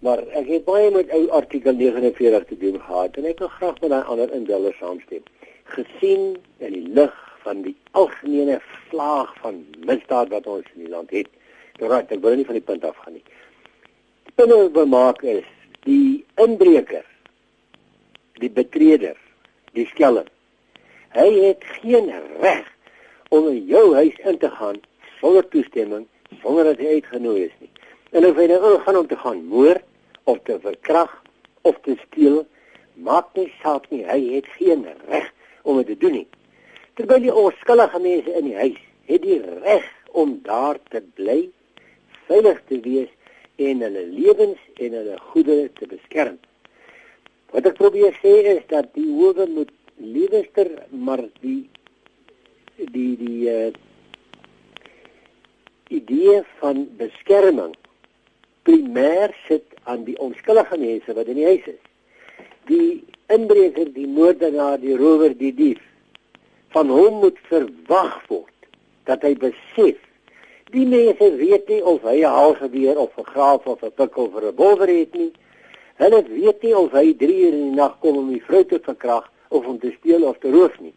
[0.00, 3.80] Maar ek het baie met ou artikel 49 te doen gehad en ek wil graag
[3.80, 5.22] met daai ander indellers saamstem.
[5.64, 11.10] Gesien in die lig van die algemene vlaag van misdaad wat ons in die land
[11.10, 11.28] het.
[11.80, 13.24] Reg, ek wil nie van die punt af gaan nie.
[14.28, 15.46] Die punt wat bemaak is,
[15.84, 17.04] die inbreker,
[18.40, 19.16] die betreder,
[19.76, 20.28] die skelm.
[21.14, 22.66] Hy het geen reg
[23.30, 24.80] om in jou huis in te gaan
[25.20, 26.06] sonder toestemming,
[26.42, 27.70] sonder dat hy uitgenooi is nie.
[28.16, 29.84] En of hy nou gaan om te gaan moord
[30.24, 31.12] of te verkrag
[31.62, 32.42] of te steel,
[32.94, 34.04] maak nie saak nie.
[34.06, 35.30] Hy het geen reg
[35.62, 36.28] om dit te doen nie
[37.00, 39.86] terwyl die onskuldige mense in die huis het die reg
[40.20, 41.38] om daar te bly,
[42.28, 43.08] veilig te wees
[43.56, 46.36] en hulle lewens en hulle goedere te beskerm.
[47.50, 51.68] Wat ek probeer sê is dat die howe moet lewester maar die
[52.94, 53.72] die die uh,
[55.90, 57.74] idee van beskerming
[58.64, 61.82] primêr sit aan die onskuldige mense wat in die huis is.
[62.70, 65.82] Die inbreker, die moordenaar, die rower, die dief
[66.74, 68.70] van hom moet verwag word
[69.10, 69.98] dat hy besef
[70.70, 74.34] die mense weet nie of hy 'n haalgeweer of 'n graaf of 'n pikkel of
[74.34, 75.32] 'n revolver het nie.
[76.00, 78.78] Hulle weet nie of hy 3 uur in die nag kom om die vrou te
[78.84, 80.94] verkrag of om te steel of te roof nie.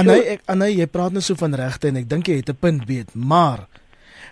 [0.00, 2.56] Anay ek anay jy praat net so van regte en ek dink jy het 'n
[2.60, 3.68] punt weet, maar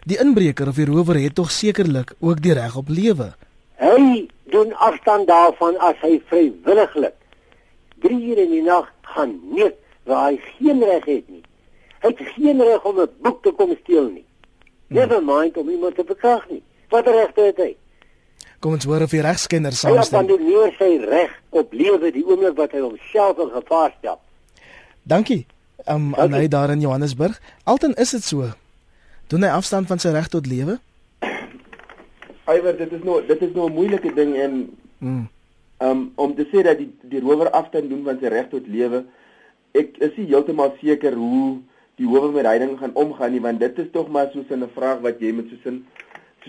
[0.06, 3.34] die inbreker of die rower het tog sekerlik ook die reg op lewe.
[3.76, 7.16] Hy doen afstand daarvan as hy vrywilliglik
[8.00, 11.44] 3 uur in die nag gaan net waar hy geen reg het nie.
[12.00, 14.24] Hy het geen reg om 'n boek te kom steel nie.
[14.88, 16.62] Never mind om iemand te verkrag nie.
[16.88, 17.76] Wat reg het hy?
[18.66, 20.24] Kom ons hoor of die regskenner saamstem.
[20.26, 24.16] Hy dan nie sy reg op lewe die oomblik wat hy homself in gevaar stel.
[25.06, 25.44] Dankie.
[25.86, 27.36] Um aan hy daar in Johannesburg.
[27.62, 28.48] Alten is dit so.
[29.30, 30.80] Doen hy afstand van sy reg tot lewe?
[32.50, 34.58] Iwer, dit is nou dit is nou 'n moeilike ding en
[34.98, 35.22] mm.
[35.86, 39.04] um om te sê dat die die rower afstand doen van sy reg tot lewe
[39.78, 41.60] ek is nie heeltemal seker hoe
[42.02, 44.66] die howe met hy ding gaan omgaan nie want dit is tog maar soos 'n
[44.74, 45.86] vraag wat jy met soos 'n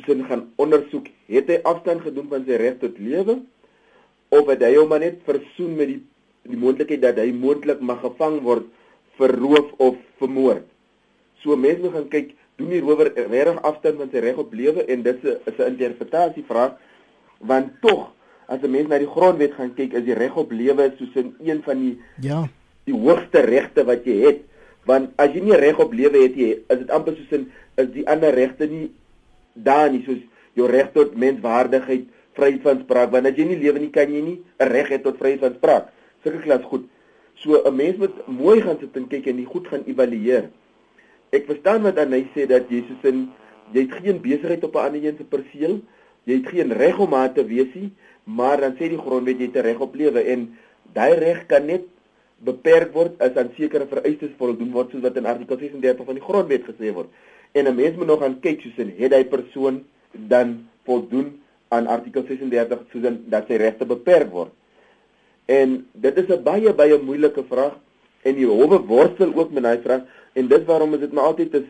[0.05, 3.41] soos 'n gaan ondersoek het hy afstand gedoen van sy reg tot lewe
[4.29, 6.01] of het hy hom net versoen met die
[6.47, 8.67] die moontlikheid dat hy moontlik mag gevang word
[9.19, 10.65] vir roof of vermoord
[11.43, 14.85] so mense moet gaan kyk doen die rower regtig afstand van sy reg op lewe
[14.85, 16.77] en dit is 'n interpretasie vraag
[17.39, 18.13] want tog
[18.47, 21.35] as 'n mens na die grondwet gaan kyk is die reg op lewe soos 'n
[21.43, 22.47] een van die ja.
[22.85, 24.39] die hoogste regte wat jy het
[24.85, 27.91] want as jy nie reg op lewe het jy is dit amper soos 'n is
[27.91, 28.91] die ander regte nie
[29.63, 30.21] daar nie soos
[30.53, 34.21] jou reg tot menswaardigheid vryheid van spraak want as jy nie lewe nie kan jy
[34.21, 35.91] nie 'n reg hê tot vryheid van spraak
[36.23, 36.87] sulke klas goed.
[37.35, 40.49] So 'n mens moet mooi gaan sit en kyk en die goed gaan evalueer.
[41.31, 43.29] Ek verstaan wat hy sê dat Jesus in
[43.73, 45.81] jy het geen besigheid op 'n ander een se perseel
[46.25, 47.91] jy het geen reg om maar te wees nie
[48.23, 50.57] maar dan sê die grondwet jy het 'n reg op lewe en
[50.93, 51.83] daai reg kan net
[52.37, 56.23] beperk word as aan sekere vereistes voldoen word soos wat in artikel 36 van die
[56.23, 57.09] grondwet gesê word.
[57.51, 61.87] En 'n mens moet nog aan kyk soos in het hy persoon dan voldoen aan
[61.87, 64.51] artikel 36 soos in dat sy regte beperk word.
[65.45, 67.75] En dit is 'n baie baie moeilike vraag
[68.21, 70.01] en die howe worstel ook met daai vraag
[70.33, 71.67] en dit waarom is dit maar altyd is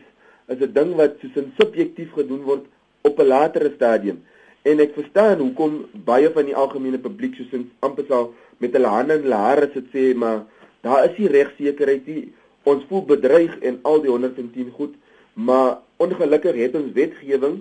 [0.48, 2.64] is 'n ding wat soos in subjektief gedoen word
[3.02, 4.22] op 'n latere stadium.
[4.62, 8.86] En ek verstaan hoekom baie van die algemene publiek soos in amper sal met hulle
[8.86, 10.44] hande in hulle hare sit sê maar
[10.80, 12.32] daar is nie regsekerheid nie.
[12.62, 14.94] Ons voel bedreig en al die 110 goed,
[15.38, 17.60] maar ongelukkig het ons wetgewing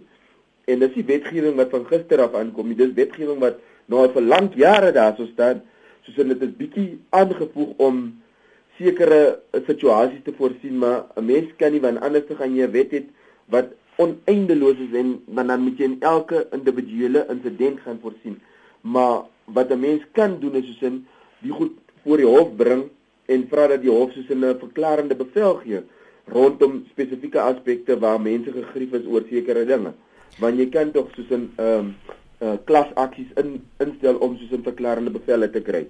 [0.66, 2.74] en dis die wetgewing wat van gister af aankom.
[2.76, 5.62] Dis wetgewing wat nou vir lank jare daarso staan.
[6.06, 8.00] Soos dit is bietjie aangevoeg om
[8.78, 12.92] sekere situasies te voorsien maar 'n mens kan nie want anders gaan jy 'n wet
[12.92, 13.08] het
[13.46, 18.42] wat oneindeloos is en dan moet jy in elke individuele insident gaan voorsien.
[18.82, 21.06] Maar wat 'n mens kan doen is soos in
[21.40, 22.90] die goed voor die hof bring
[23.26, 25.84] en vra dat die hof soos 'n verklarende bevel gee
[26.34, 29.94] rondom spesifieke aspekte waar mense gegrief is oor sekere dinge.
[30.40, 31.96] Want jy kan tog soos 'n ehm um,
[32.40, 35.88] uh, klasaksies in instel om soos 'n verklarende bevelle te kry.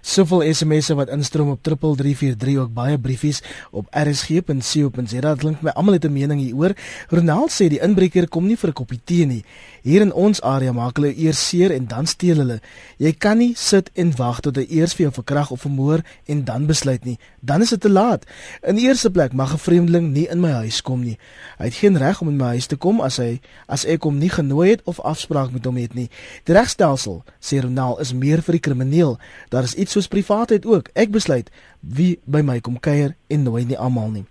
[0.00, 5.20] Soveel SMS'e wat instroom op 3343 ook baie briefies op rsg.co.za.
[5.20, 6.74] Dit klink my almal het 'n mening hieroor.
[7.08, 9.44] Ronald sê die inbreker kom nie vir 'n koppie tee nie.
[9.82, 12.60] Hier in ons area maak hulle eers seer en dan steel hulle.
[12.96, 16.44] Jy kan nie sit en wag tot hy eers vir jou verkrag of vermoor en
[16.44, 17.18] dan besluit nie.
[17.40, 18.24] Dan is dit te laat.
[18.62, 21.18] In die eerste plek mag 'n vreemdeling nie in my huis kom nie.
[21.58, 24.18] Hy het geen reg om in my huis te kom as hy as ek hom
[24.18, 26.08] nie genooi het of afspraak met hom het nie.
[26.48, 29.16] Die regstelsel, sê Ronald, is meer vir die krimineel.
[29.54, 30.92] Daar is iets soos privaatheid ook.
[30.94, 34.24] Ek besluit wie by my kom kuier en nooi nie almal nie.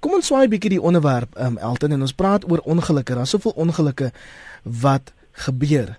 [0.00, 3.16] Kom ons swaai bietjie die onderwerp um, Elton en ons praat oor ongelukke.
[3.16, 4.12] Daar's soveel ongelukke
[4.62, 5.12] wat
[5.46, 5.96] gebeur.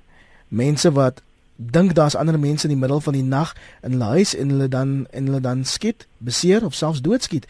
[0.48, 1.22] Mense wat
[1.56, 4.68] dink daar's ander mense in die middel van die nag in hulle huis en hulle
[4.68, 7.48] dan en hulle dan skiet, beseer of selfs doodskiet.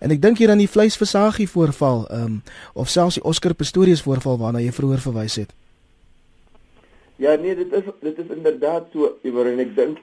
[0.00, 2.40] En ek dink hier aan die vleisversagie voorval, ehm um,
[2.72, 5.52] of selfs die Oscar Pistorius voorval waarna jy vroeër verwys het.
[7.16, 10.00] Ja, nee, dit is dit is inderdaad so, Iwer en ek dink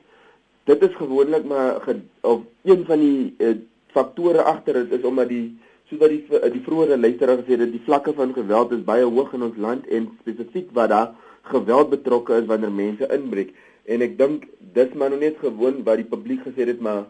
[0.69, 3.55] dit is gewoonlik maar ge, of een van die uh,
[3.91, 5.57] faktore agter dit is omdat die
[5.89, 9.33] soos wat die die vroeëre luisteraar gesê het, die vlakke van geweld is baie hoog
[9.35, 11.09] in ons land en spesifiek wat daar
[11.51, 13.51] geweld betrokke is wanneer mense inbreek.
[13.91, 14.45] En ek dink
[14.75, 17.09] dis maar nog net gewoon wat die publiek gesê het, maar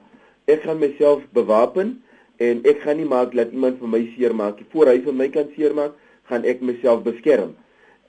[0.50, 2.00] ek gaan myself bewapen
[2.42, 4.70] en ek gaan nie maak dat iemand vir my seermaak nie.
[4.74, 5.94] Voor hy vir my kan seermaak,
[6.32, 7.54] gaan ek myself beskerm.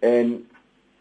[0.01, 0.39] En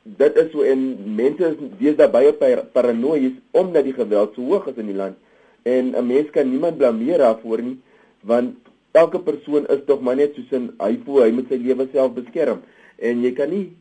[0.04, 0.82] dit is so en
[1.16, 2.32] mense is deesdae baie
[2.74, 5.18] paranoïes omdat die geweld so hoog is in die land.
[5.64, 7.78] En 'n mens kan niemand blameer daarvoor nie
[8.22, 8.56] want
[8.92, 12.14] elke persoon is tog maar net soos 'n hy voel hy moet sy lewe self
[12.14, 12.62] beskerm.
[12.98, 13.74] En jy kan nie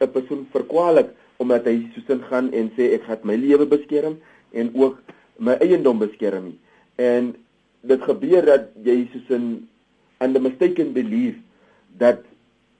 [0.00, 4.18] 'n persoon verkwalik omdat hy soos gaan en sê ek gaan my lewe beskerm
[4.52, 5.02] en ook
[5.38, 6.58] my eiendom beskerm nie.
[6.96, 7.34] En
[7.80, 9.68] dit gebeur dat jy soos 'n
[10.20, 11.34] under mistaken belief
[11.98, 12.22] dat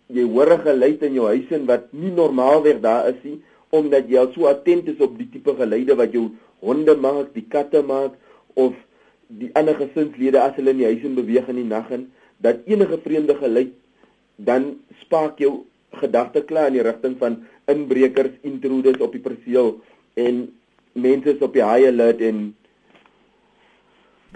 [0.08, 3.40] jy hoor 'n geluid in jou huis en wat nie normaalweg daar is nie
[3.70, 7.46] omdat jy al so attent is op die tipe geluide wat jou honde maak, die
[7.48, 8.12] katte maak
[8.54, 8.74] of
[9.26, 12.62] die ander gesinslede as hulle in die huis in beweeg in die nag en dat
[12.66, 13.72] enige vreemde geluid
[14.36, 15.64] dan spaak jou
[16.00, 19.80] gedagte klaar in die rigting van inbrekers, intruders op die perseel
[20.14, 20.46] en
[20.92, 22.54] mense is op die high alert en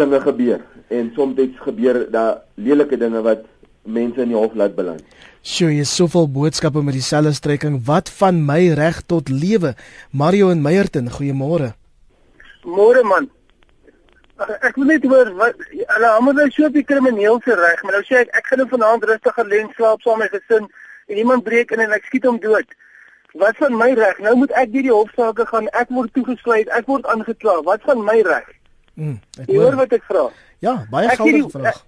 [0.00, 0.64] dinge gebeur.
[0.88, 3.44] En soms gebeur daar lelike dinge wat
[3.82, 5.04] mense in die hof laat beland.
[5.40, 7.80] Sjoe, jy soveel boodskappe met dieselfde strekking.
[7.86, 9.74] Wat van my reg tot lewe?
[10.12, 11.72] Mario en Meyerton, goeiemôre.
[12.64, 13.30] Môre man.
[14.60, 17.98] Ek wil net hoor wat hulle almal nou so op die krimineel se reg, maar
[17.98, 20.68] nou sê ek ek gaan nou vanaand rustig alleen slaap saam met my gesin
[21.12, 22.76] en iemand breek in en ek skiet hom dood.
[23.40, 24.18] Wat van my reg?
[24.24, 25.68] Nou moet ek deur die hofsaake gaan.
[25.78, 26.70] Ek word toegesluit.
[26.74, 27.60] Ek word aangekla.
[27.68, 28.48] Wat van my reg?
[28.98, 30.24] Mm, ek hoor wat ek vra.
[30.64, 31.78] Ja, baie geldige vraag.
[31.78, 31.86] Ek,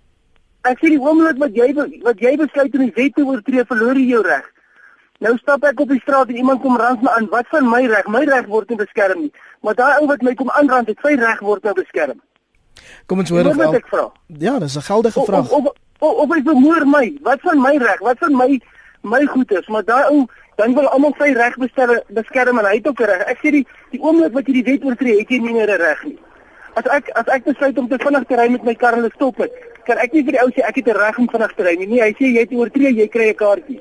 [0.63, 3.99] Ek sê die oomblik wat jy wat jy besluit om die wet te oortree, verloor
[3.99, 4.45] jy jou reg.
[5.23, 7.29] Nou stap ek op die straat en iemand kom rand my aan.
[7.31, 8.07] Wat van my reg?
[8.11, 9.33] My reg word nie beskerm nie.
[9.63, 12.19] Maar daai ou wat my kom aanrand, het sy reg word nou beskerm.
[13.07, 14.09] Kom ons hoor of ek vra.
[14.39, 15.51] Ja, dis 'n geldige vraag.
[15.51, 17.19] Of of, of, of hy vermoor my.
[17.23, 17.99] Wat van my reg?
[18.01, 18.61] Wat van my
[19.03, 19.67] my goed is?
[19.67, 21.57] Maar daai ou dan wil almal sy reg
[22.09, 23.27] beskerm en hy het ook reg.
[23.27, 25.81] Ek sê die die oomblik wat jy die wet oortree, het jy nie meer 'n
[25.81, 26.19] reg nie.
[26.75, 29.37] As ek as ek besluit om te vinnig te ry met my kar en stop
[29.37, 29.53] het,
[29.87, 31.75] kan ek nie vir die ou sê ek het 'n reg om vinnig te ry
[31.77, 31.87] nie.
[31.87, 33.81] Nee, hy sê jy het oortree, jy kry 'n kaartjie.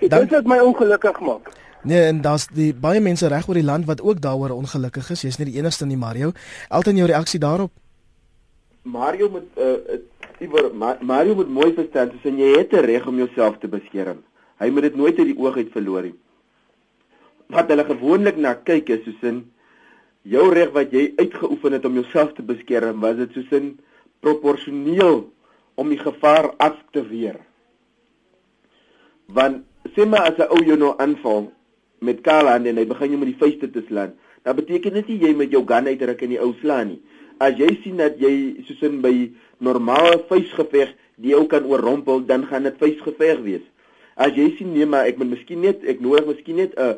[0.00, 1.50] Dit is wat my ongelukkig maak.
[1.82, 5.22] Nee, en daar's die baie mense reg oor die land wat ook daaroor ongelukkig is.
[5.22, 6.32] Jy's nie die enigste nie, Mario.
[6.68, 7.70] Elton jou reaksie daarop?
[8.82, 9.98] Mario moet uh
[10.38, 14.22] iewers Mario moet mooi verstaan, soos jy het 'n reg om jouself te beskerm.
[14.58, 16.14] Hy moet dit nooit uit die oog uit verloor nie.
[17.48, 19.50] Wat hulle gewoonlik na kyk is soos in
[20.22, 23.78] jou reg wat jy uitgeoefen het om jouself te beskerm, was dit soos in
[24.20, 25.32] proporsioneel
[25.78, 27.38] om die gevaar af te weer.
[29.26, 31.52] Want sê maar as 'n ou jou nou aanval
[31.98, 35.18] met Kaland en hy begin jou met die vuiste te slaan, dan beteken dit nie
[35.18, 37.00] jy met jou gun uitruk en die ou slaan nie.
[37.38, 42.46] As jy sien dat jy soos in by normale vuisgeveg die ou kan oorrompel, dan
[42.46, 43.66] gaan dit vuisgeveg wees.
[44.16, 46.96] As jy sien nee maar ek moet miskien net ek nodig miskien net 'n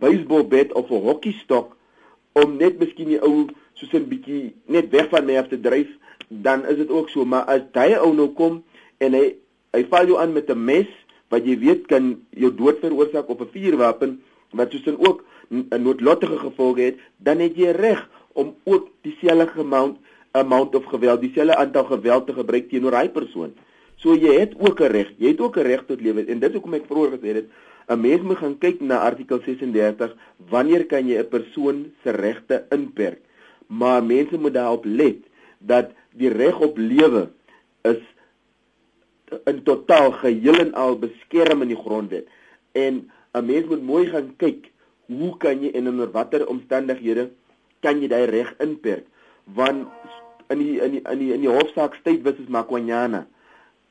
[0.00, 1.76] baseball bat of 'n hokkiestok
[2.32, 5.88] om net miskien die ou soos 'n bietjie net weg van my af te dryf,
[6.28, 8.62] dan is dit ook so, maar as daai ou nou kom
[8.98, 9.34] en hy
[9.76, 10.88] hy val jou aan met 'n mes
[11.28, 15.82] wat jy weet kan jou dood veroorsaak op 'n vuurwapen wat soos dan ook 'n
[15.82, 19.98] noodlottige gevolge het, dan het jy reg om ook dieselfde amount
[20.30, 23.54] amount of geweld, dieselfde aantal geweld te gebruik teenoor hy persoon.
[23.96, 25.12] So jy het ook 'n reg.
[25.16, 27.48] Jy het ook 'n reg tot lewe en dit is hoekom ek vroeër gesê het
[27.88, 30.16] 'n mens moet gaan kyk na artikel 36
[30.50, 33.20] wanneer kan jy 'n persoon se regte inperk?
[33.66, 35.16] Maar mense moet daarop let
[35.58, 37.28] dat die reg op lewe
[37.86, 38.02] is
[39.50, 42.28] in totaal geheel en al beskerm in die grondwet.
[42.72, 44.70] En 'n mens moet mooi gaan kyk
[45.06, 47.30] hoe kan jy en onder watter omstandighede
[47.80, 49.06] kan jy daai reg inperk?
[49.44, 49.88] Want
[50.48, 53.26] in die in die in die in die hofsaak State versus Makwanyana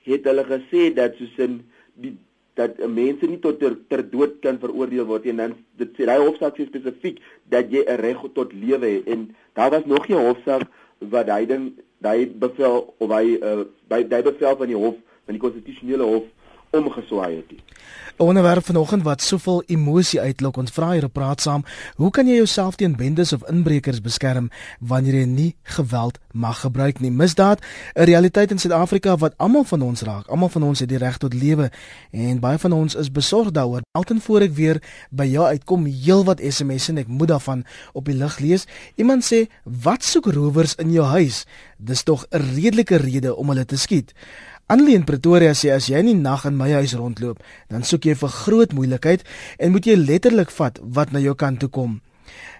[0.06, 1.60] het hulle gesê dat soos in
[1.94, 2.18] die
[2.56, 6.20] dat mense nie tot ter, ter dood kan veroordeel word en dan dit sê hy
[6.22, 7.20] hofsaak spesifiek
[7.52, 10.64] dat jy 'n reg tot lewe het en daar was nog 'n hofsaak
[11.00, 11.74] wat hy ding
[12.12, 16.26] hy bevel of hy uh, by hy bevel van die hof van die konstitusionele hof
[16.78, 17.52] omgeswaai het.
[18.18, 20.58] 'n Onderwerp vanoggend wat soveel emosie uitlok.
[20.58, 21.64] Ons vra hier op praat saam,
[21.96, 27.00] hoe kan jy jouself teen bendes of inbrekers beskerm wanneer jy nie geweld mag gebruik
[27.00, 27.12] nie?
[27.12, 27.60] Misdaad,
[27.94, 30.28] 'n realiteit in Suid-Afrika wat almal van ons raak.
[30.28, 31.72] Almal van ons het die reg tot lewe
[32.12, 33.82] en baie van ons is besorgd daaroor.
[33.92, 38.16] Altyd voor ek weer by jou uitkom, heelwat SMS'e en ek moet daarvan op die
[38.16, 38.66] lig lees.
[38.96, 41.46] Iemand sê, "Wat soek rowers in jou huis?"
[41.78, 44.14] Dis tog 'n redelike rede om hulle te skiet.
[44.68, 47.38] Annelie in Pretoria sê as jy nie nag in my huis rondloop,
[47.70, 49.22] dan soek jy vir groot moeilikheid
[49.62, 52.00] en moet jy letterlik vat wat na jou kant toe kom.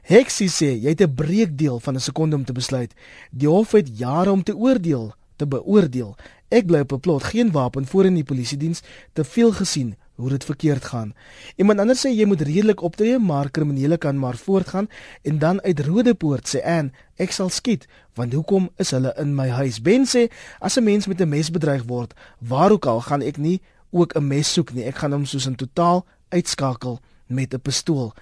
[0.06, 2.94] Hexie sê jy het 'n breekdeel van 'n sekonde om te besluit.
[3.32, 6.16] Die hof het jare om te oordeel, te beoordeel.
[6.52, 9.96] Ek bly op 'n plot, geen wapen voor in die polisie diens, te veel gesien
[10.16, 11.14] hoe dit verkeerd gaan.
[11.56, 14.90] Iemand anders sê jy moet redelik optree, maar kriminele kan maar voortgaan
[15.22, 19.50] en dan uit Rodepoort sê Ann, ek sal skiet, want hoekom is hulle in my
[19.50, 19.82] huis?
[19.82, 20.28] Ben sê
[20.60, 24.16] as 'n mens met 'n mes bedreig word, waar ook al gaan ek nie ook
[24.16, 24.86] 'n mes soek nie.
[24.86, 28.14] Ek gaan hom soos in totaal uitskakel met 'n pistool.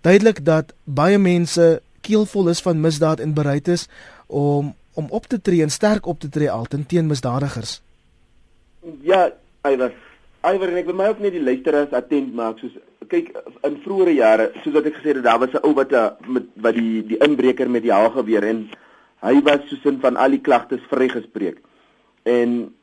[0.00, 3.88] Duidelik dat baie mense keelvol is van misdaad en bereid is
[4.26, 7.80] om om op te tree en sterk op te tree altyd teen misdadigers.
[9.00, 9.90] Ja, was
[10.44, 12.74] Iwer en ek wil my ook net die luisteraars attent maak soos
[13.08, 13.30] kyk
[13.64, 16.46] in vroeëre jare soos wat ek gesê het daar was 'n ou wat eh, met
[16.64, 18.68] wat die die inbreker met die haalgeweer en
[19.24, 21.58] hy was soos in van al die klagtes vrygespreek.
[22.24, 22.74] En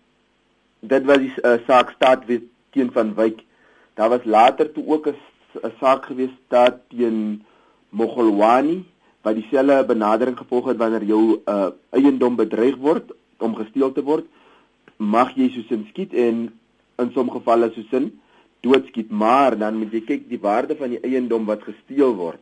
[0.80, 2.42] dit was die uh, saak staat weer
[2.74, 3.44] teen van Wyk.
[3.94, 7.46] Daar was later toe ook 'n saak gewees staat teen
[7.90, 8.86] Mogolwani
[9.22, 14.26] wat dieselfde benadering gevolg het wanneer jou uh, eiendom bedreig word om gesteel te word
[14.98, 16.50] mag jy soos in skiet en
[17.02, 18.12] in sommige gevalle soos sin
[18.62, 22.42] doodskiet, maar dan moet jy kyk die waarde van die eiendom wat gesteel word.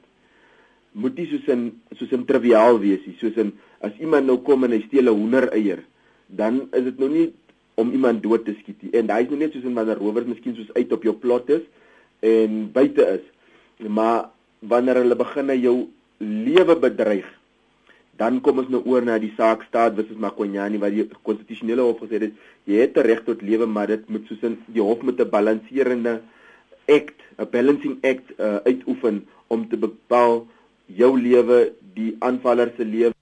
[0.92, 3.54] Moet nie soos in soos in triviaal wees nie, soos in
[3.86, 5.84] as iemand nou kom en hy steel 'n hoendereier,
[6.28, 7.30] dan is dit nou nie
[7.80, 8.92] om iemand dood te skiet nie.
[8.92, 11.50] En daai is nou net soos in wanneer rowers miskien soos uit op jou plot
[11.50, 11.64] is
[12.20, 13.26] en buite is.
[13.88, 17.39] Maar wanneer hulle begin jou lewe bedreig,
[18.20, 22.04] dan kom ons nou oor na die saak staat versus Makonyani wat die konstitusionele hof
[22.04, 22.34] gesê het
[22.68, 25.30] jy het 'n reg tot lewe maar dit moet soos in die hof met 'n
[25.30, 26.22] balanserende
[26.88, 30.48] act 'n balancing act uh, uitoefen om te bepaal
[30.86, 33.14] jou lewe die aanvaller se lewe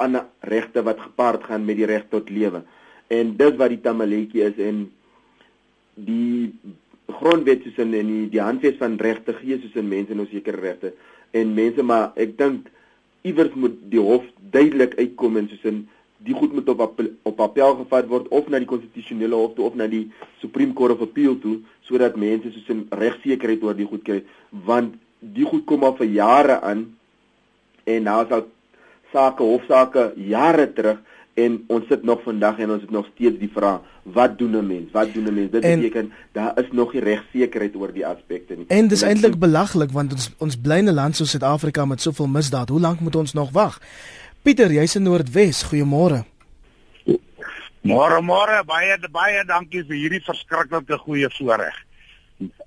[0.00, 2.62] ander regte wat gepaard gaan met die reg tot lewe.
[3.08, 4.84] En dis wat die tamaletjie is en
[5.94, 6.52] die
[7.20, 10.92] grondwet soos in die, die handves van regte gee soos in mense nou sekere regte.
[11.36, 12.70] En mense maar ek dink
[13.22, 15.80] iewers moet die hof duidelik uitkom en soos in
[16.24, 19.66] die goed moet op appel, op appel gevat word of na die konstitusionele hof toe
[19.70, 20.10] of na die
[20.42, 24.20] Supreme Court of Appeal toe sodat mense soos in regsekerheid oor die goed kry.
[24.50, 26.86] Want die goed kom al vir jare aan
[27.88, 28.44] en nou is al
[29.12, 31.00] sake hofsaake jare terug
[31.44, 33.80] en ons sit nog vandag en ons het nog steeds die vraag
[34.16, 34.90] wat doen 'n mens?
[34.92, 35.50] Wat doen 'n mens?
[35.50, 38.64] Dit en, beteken daar is nog nie regsekerheid oor die aspekte nie.
[38.68, 42.26] En dis eintlik belaglik want ons ons bly in 'n land soos Suid-Afrika met soveel
[42.26, 42.68] misdaad.
[42.68, 43.80] Hoe lank moet ons nog wag?
[44.42, 45.62] Pieter jy's in Noordwes.
[45.62, 46.24] Goeiemôre.
[47.80, 48.64] Môre môre.
[48.64, 51.76] Baie baie dankie vir hierdie verskriklike goeie voorreg.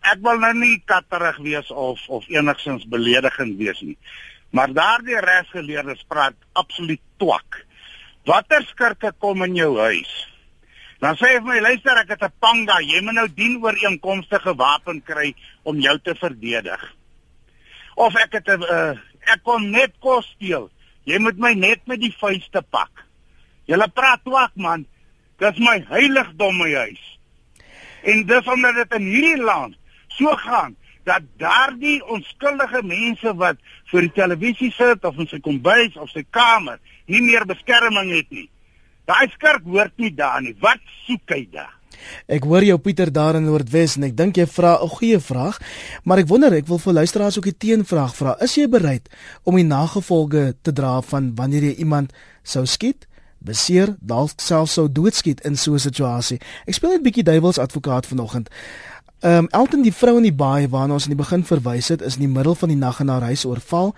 [0.02, 3.98] Ek wil nou nie katterig wees of of enigsins beledigend wees nie.
[4.50, 7.66] Maar daardie regsgeleerdes praat absoluut twak
[8.26, 10.12] Watter skurke kom in jou huis?
[11.04, 14.56] Dan sê hy vir my, luister, ek het 'n panga, jy moet nou dien ooreenkomstige
[14.56, 16.82] wapen kry om jou te verdedig.
[17.96, 18.96] Of ek het 'n uh,
[19.28, 20.70] ek kom net kos steel.
[21.04, 23.04] Jy moet my net met die vuiste pak.
[23.66, 24.86] Julle praat twak man.
[25.40, 27.04] Dis my heiligdom my huis.
[28.04, 29.76] En dis omdat dit in hierdie land
[30.08, 33.58] so gaan dat daardie onskuldige mense wat
[33.92, 38.30] voor die televisie sit of in sy kombuis of sy kamer nie meer beskerming het
[38.32, 38.50] nie.
[39.06, 40.56] Daai skurk hoort nie daar nie.
[40.62, 41.74] Wat soek hy daar?
[42.28, 45.60] Ek hoor jou Pieter daar in Noordwes en ek dink jy vra 'n goeie vraag,
[46.04, 48.36] maar ek wonder, ek wil vir luisteraars ook 'n teenvraag vra.
[48.42, 49.10] Is jy bereid
[49.44, 52.12] om die nagevolge te dra van wanneer jy iemand
[52.44, 53.08] sou skiet?
[53.44, 56.40] beseer dalk self sou doodskiet in so 'n situasie.
[56.66, 58.50] Ek speel net bietjie duiwels advokaat vanoggend.
[59.24, 62.02] Ehm um, Elton die vrou in die baai waarna ons in die begin verwys het,
[62.04, 63.94] is in die middel van die nag in haar huis oorval.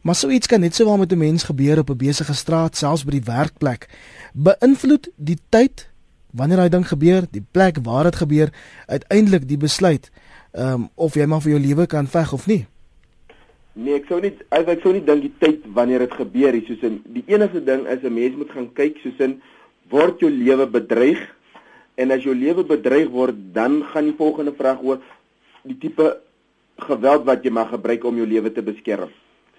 [0.00, 3.04] Maar so iets kan net sowel met 'n mens gebeur op 'n besige straat, selfs
[3.04, 3.88] by die werkplek.
[4.32, 5.88] Beïnvloed die tyd
[6.32, 8.48] wanneer daai ding gebeur, die plek waar dit gebeur,
[8.86, 10.10] uiteindelik die besluit
[10.52, 12.66] ehm um, of jy maar vir jou lewe kan veg of nie.
[13.72, 16.82] Nee, ek sou nie ek sou nie dink die tyd wanneer dit gebeur is soos
[16.82, 19.42] in die enigste ding is 'n mens moet gaan kyk soos in
[19.90, 21.20] word jou lewe bedreig
[22.00, 25.00] en as jou lewe bedreig word dan gaan die volgende vraag oor
[25.68, 26.06] die tipe
[26.86, 29.10] geweld wat jy mag gebruik om jou lewe te beskerm.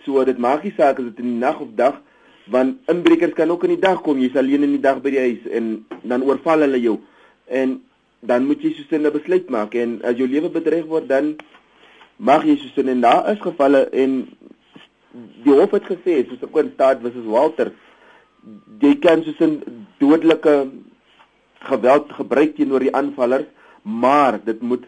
[0.06, 2.02] So dit maak nie saak as dit in die nag of dag
[2.52, 4.18] want inbrekers kan ook in die dag kom.
[4.20, 6.98] Jy's alleen in die dag by die huis en dan oorval hulle jou.
[7.46, 7.78] En
[8.22, 11.36] dan moet jy soos 'n besluit maak en as jou lewe bedreig word dan
[12.18, 14.28] mag jy soos in daar is gevalle en
[15.44, 17.72] die hof het gesê soos 'n kwintaat was is Walter
[18.80, 19.62] jy kan soos 'n
[20.00, 20.70] dodelike
[21.70, 23.46] geweld gebruik teenoor die aanvaller
[23.82, 24.86] maar dit moet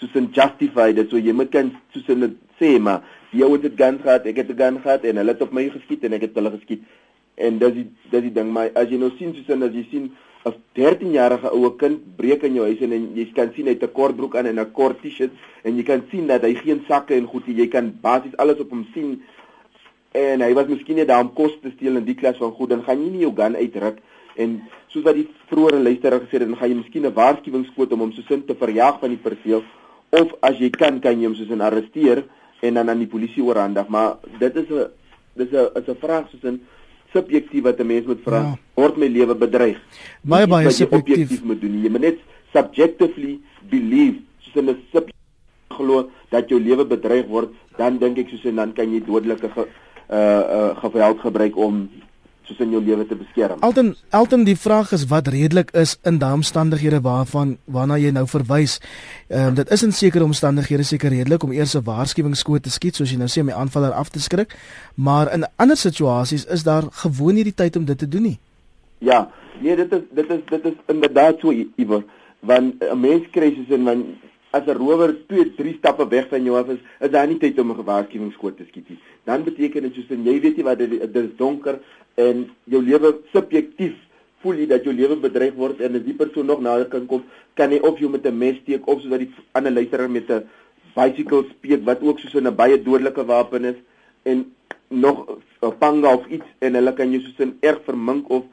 [0.00, 3.02] soos 'n justified so jy moet kan soos 'n sê maar
[3.34, 5.52] die ou het 'n gun gehad ek het 'n gun gehad en hulle het op
[5.52, 6.82] my geskiet en ek het hulle geskiet.
[7.34, 7.74] En dis
[8.10, 10.12] dis die ding maar as jy nou sien soos as jy sien
[10.44, 13.82] 'n 13-jarige oue kind breek in jou huis en, en jy kan sien hy het
[13.82, 15.30] 'n kort broek aan en 'n kort T-shirt
[15.62, 18.58] en jy kan sien dat hy geen sakke en goed het jy kan basies alles
[18.60, 19.22] op hom sien.
[20.12, 22.68] En hy was miskien net daar om kos te steel in die klas van goed
[22.68, 23.98] dan gaan jy nie jou gun uitruk
[24.36, 28.00] en soos wat die vroeëre luisteraar gesê het dan gaan jy miskien 'n waarskuwingsskoot om
[28.00, 29.62] hom sosin te verjaag van die perseel
[30.10, 32.24] of as jy kan kan jy hom sosin arresteer
[32.60, 34.90] en dan aan die polisie oorhandig maar dit is 'n
[35.36, 36.60] dis 'n is 'n vraag sosin
[37.14, 38.58] subjektief wat 'n mens moet vra, ja.
[38.74, 39.78] word my lewe bedreig?
[40.22, 41.82] Baie baie subjektief moet doen.
[41.82, 42.18] Jy moet net
[42.52, 43.38] subjectively
[43.70, 48.56] believe, soos 'n subjektief glo dat jou lewe bedreig word, dan dink ek soos en
[48.56, 49.66] dan kan jy dodelike ge,
[50.10, 51.88] uh uh geweld gebruik om
[52.48, 53.60] soos in jou lewe te beskerm.
[53.64, 58.26] Alton Alton die vraag is wat redelik is in daai omstandighede waarvan waarna jy nou
[58.28, 58.78] verwys.
[59.28, 62.96] Ehm um, dit is in sekere omstandighede seker redelik om eers 'n waarskuwingsskoot te skiet
[62.96, 64.56] soos jy nou sê om die aanvaller af te skrik,
[64.94, 68.38] maar in ander situasies is daar gewoon nie die tyd om dit te doen nie.
[68.98, 69.30] Ja,
[69.60, 72.04] nee, dit is dit is dit is inderdaad so iewers
[72.40, 74.04] want 'n mens kry soos in want
[74.56, 77.58] as 'n rower 2, 3 stappe weg van jou af is, is daar nie tyd
[77.58, 78.98] om 'n gewaarskuwingsskoot te skiet nie.
[79.24, 81.78] Dan beteken dit soos jy weet nie wat dit is donker
[82.14, 83.94] en jou lewe subjektief
[84.42, 87.24] voel jy dat jou lewe bedreig word en as die persoon nog nader kan kom,
[87.54, 90.30] kan hy of jou met 'n mes steek of soos dat die ander luisteraar met
[90.30, 90.44] 'n
[90.94, 93.78] bicycle speek wat ook soos 'n baie dodelike wapen is
[94.22, 94.52] en
[94.88, 98.44] nog 'n panga of iets en hulle kan jou soos 'n erg vermink of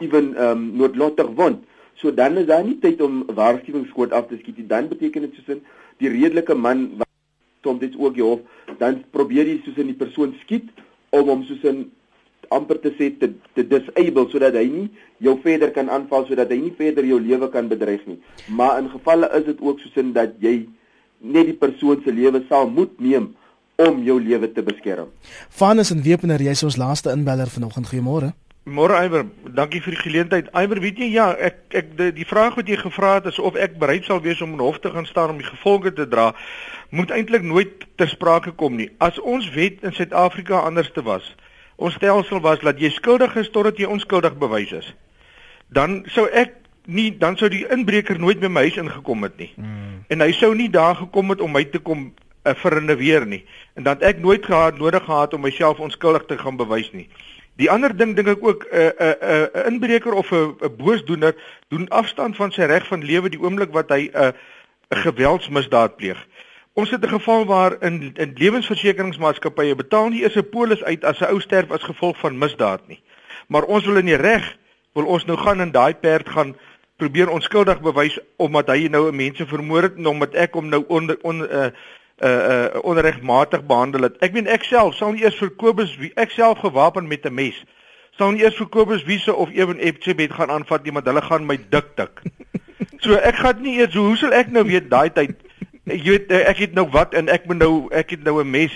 [0.00, 1.64] ewen ehm um, noodlottig wond.
[2.02, 4.66] So dan is daar nie tyd om waarskuwingsskoot af te skiet nie.
[4.66, 5.62] Dan beteken dit soos 'n
[6.02, 7.08] die redelike man wat
[7.62, 8.40] soms dit ook jy hof,
[8.78, 10.68] dan probeer jy soos 'n die persoon skiet
[11.10, 11.90] om hom soos 'n
[12.50, 14.88] amper te sê te, te disable sodat hy nie
[15.18, 18.18] jou verder kan aanval sodat hy nie verder jou lewe kan bedreig nie.
[18.48, 20.68] Maar in gevalle is dit ook soos in dat jy
[21.20, 23.34] net die persoon se lewe sal moet neem
[23.76, 25.08] om jou lewe te beskerm.
[25.48, 27.88] Vanus en Wepener, jy's ons laaste inbeller vanoggend.
[27.88, 28.32] Goeiemôre.
[28.62, 30.50] Môre Iwer, dankie vir die geleentheid.
[30.54, 33.58] Iwer, weet jy ja, ek ek die, die vraag wat jy gevra het is of
[33.58, 36.28] ek bereid sal wees om in hof te gaan staan om die gevolge te dra,
[36.94, 38.86] moet eintlik nooit ter sprake kom nie.
[39.02, 41.26] As ons wet in Suid-Afrika anders te was,
[41.74, 44.94] ons stelsel was dat jy skuldig is totdat jy onskuldig bewys is,
[45.74, 46.54] dan sou ek
[46.86, 49.50] nie dan sou die inbreker nooit by my huis ingekom het nie.
[49.58, 50.04] Hmm.
[50.06, 52.12] En hy sou nie daar gekom het om my te kom
[52.46, 53.42] uh, verinneweer nie.
[53.74, 57.08] En dan ek nooit gehad nodig gehad om myself onskuldig te gaan bewys nie.
[57.60, 60.30] Die ander ding dink ek ook 'n uh, 'n uh, 'n uh, 'n inbreker of
[60.30, 61.34] 'n uh, 'n uh, boosdoener
[61.68, 64.32] doen afstand van sy reg van lewe die oomblik wat hy 'n uh,
[64.90, 66.26] 'n geweldsmisdaad pleeg.
[66.72, 71.20] Ons het 'n geval waar in in lewensversekeringsmaatskappye betaal nie eers 'n polis uit as
[71.20, 73.02] 'n ou sterf as gevolg van misdaad nie.
[73.48, 74.56] Maar ons wil in die reg
[74.92, 76.56] wil ons nou gaan in daai perd gaan
[76.96, 81.18] probeer onskuldig bewys omdat hy nou mense vermoor het en omdat ek hom nou onder
[81.22, 81.70] on, uh,
[82.18, 84.18] uh uh onregmatig behandel het.
[84.20, 87.34] Ek meen ek self sal nie eers vir Kobus wie ek self gewapen met 'n
[87.34, 87.64] mes
[88.18, 91.46] sal nie eers vir Kobus wiese of ewen Epchebet gaan aanvat nie, maar hulle gaan
[91.46, 92.22] my dik tik.
[93.02, 95.32] So ek gaan nie eers hoe sal ek nou weet daai tyd
[95.90, 98.50] jy weet eh, ek het nou wat en ek moet nou ek het nou 'n
[98.50, 98.74] mes.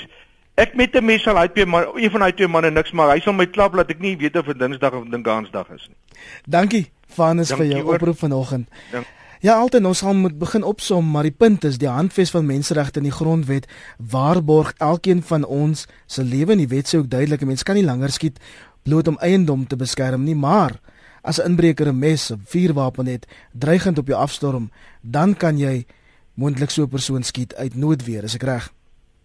[0.56, 3.14] Ek met 'n mes sal hy twee man een van daai twee manne niks maar
[3.14, 5.98] hy sal my klap laat ek nie weet of dit Dinsdag of Dinsdagsdag is nie.
[6.46, 8.68] Dankie Vanus vir jou oproep vanoggend.
[8.90, 9.15] Dankie.
[9.46, 12.98] Ja, altyd ons gaan moet begin opsom, maar die punt is die handves van menseregte
[12.98, 13.68] in die grondwet
[14.10, 17.78] waarborg elkeen van ons se lewe en die wet sê ook duidelik 'n mens kan
[17.78, 18.40] nie langer skiet
[18.82, 20.80] bloot om eiendom te beskerm nie, maar
[21.22, 24.70] as 'n inbreker 'n mes of vuurwapen het, dreigend op jou afstorm,
[25.00, 25.86] dan kan jy
[26.34, 28.72] moontlik so 'n persoon skiet uit noodweer, is ek reg?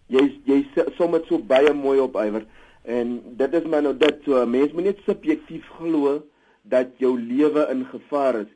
[0.06, 0.66] Jy jy
[0.96, 2.44] som dit so baie mooi op iwer.
[2.84, 6.22] En dit is maar nou dit so 'n mens moet net subjektief glo
[6.62, 8.48] dat jou lewe in gevaar is,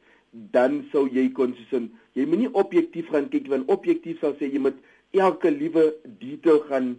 [0.53, 4.49] dan sou jy kon soos jy moet nie objektief gaan kyk want objektief sal sê
[4.53, 4.79] jy moet
[5.17, 5.85] elke liewe
[6.21, 6.97] detail gaan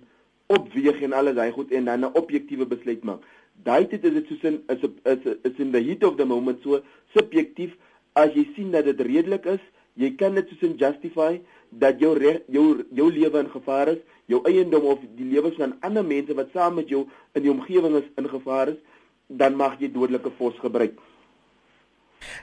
[0.54, 3.22] opweeg en alles hy goed en dan 'n objektiewe besluit maak.
[3.64, 4.82] Daai tyd is dit soos in is
[5.14, 6.82] is is in the heat of the moment so
[7.16, 7.76] subjektief
[8.14, 9.64] as jy sien dat dit redelik is,
[9.96, 14.02] jy kan dit soos in justify dat jou re, jou jou lewe in gevaar is,
[14.26, 17.96] jou eiendom of die lewens van ander mense wat saam met jou in die omgewing
[17.96, 18.80] is in gevaar is,
[19.28, 20.96] dan mag jy dodelike vos gebruik.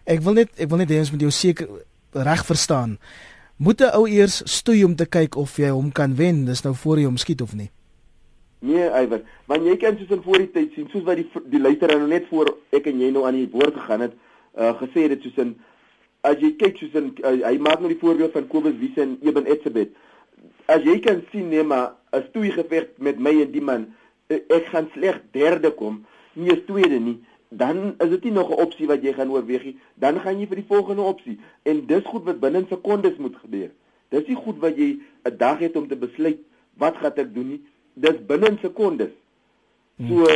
[0.04, 1.68] Ek wil net ek wil net hê ons moet jou seker
[2.12, 2.98] reg verstaan.
[3.56, 6.74] Moet 'n ou eers stoei om te kyk of jy hom kan wen, dis nou
[6.74, 7.70] voor jy hom skiet of nie.
[8.64, 11.60] Nee, Iwer, want jy kan soos in voor die tyd sien, soos wat die die
[11.60, 14.14] luisteraar nou net voor ek en jy nou aan die woord gegaan het,
[14.56, 15.50] uh gesê dit soos in
[16.24, 19.18] as jy kyk soos in uh, hy maak nou die voorbeeld van Kobus Wiese en
[19.22, 19.92] Eben Etzebeth.
[20.72, 23.86] As jy kan sien nee, maar 'n stoei geveg met my en die man,
[24.32, 27.18] uh, ek gaan sleg derde kom, nie eens tweede nie.
[27.56, 29.76] Dan is dit nie nog 'n opsie wat jy gaan oorweeg nie.
[29.94, 33.70] Dan gaan jy vir die volgende opsie en dis goed wat binne sekondes moet gebeur.
[34.08, 36.38] Dis nie goed wat jy 'n dag het om te besluit
[36.76, 37.62] wat gaan ek doen nie
[37.94, 39.12] dis binne sekondes.
[40.08, 40.26] So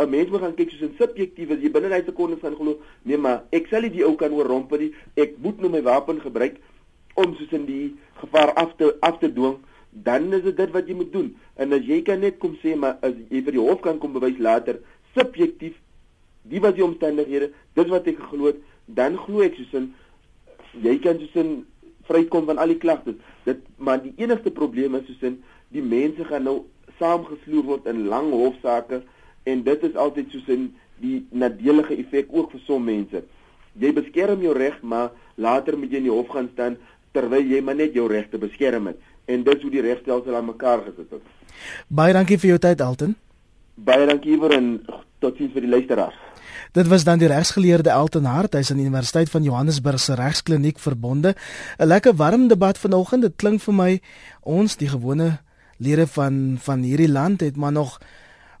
[0.00, 2.80] 'n mens moet gaan kyk soos 'n subjektief as jy binne daai sekondes gaan glo,
[3.02, 4.94] nee maar ek sal nie die ou kan oorrompel nie.
[5.16, 6.56] Ek moet nou my wapen gebruik
[7.14, 9.58] om soos in die gevaar af te af te dwing.
[9.90, 11.36] Dan is dit dit wat jy moet doen.
[11.56, 14.12] En as jy kan net kom sê maar as jy vir die hof kan kom
[14.12, 14.80] bewys later
[15.14, 15.76] subjektief
[16.50, 19.92] die was die omstandighede, dit wat ek geglo het, dan glo ek soos in
[20.84, 21.52] jy kan soos in
[22.08, 23.18] vrykom van al die klagtes.
[23.46, 25.38] Dit maar die enigste probleem is soos in
[25.74, 26.56] die mense gaan nou
[26.98, 29.02] saamgesloer word in lang hofsaake
[29.50, 30.68] en dit is altyd soos in
[31.02, 33.24] die nadelige effek ook vir sommige mense.
[33.80, 36.76] Jy beskerm jou reg, maar later moet jy in die hof gaan staan
[37.14, 40.84] terwyl jy maar net jou regte beskerm het en dit hoe die regstelsel aan mekaar
[40.84, 41.22] gesit het.
[41.88, 43.14] Baie dankie vir jou tyd Alton.
[43.74, 44.68] Baie dankie vir en
[45.22, 46.18] totiens vir die luisteraars.
[46.72, 50.78] Dit was dan die regsgeleerde Elton Hart, hy's aan die Universiteit van Johannesburg se regskliniek
[50.78, 51.34] verbonde.
[51.78, 53.22] 'n Lekker warm debat vanoggend.
[53.22, 54.00] Dit klink vir my
[54.40, 55.38] ons die gewone
[55.76, 57.98] lede van van hierdie land het maar nog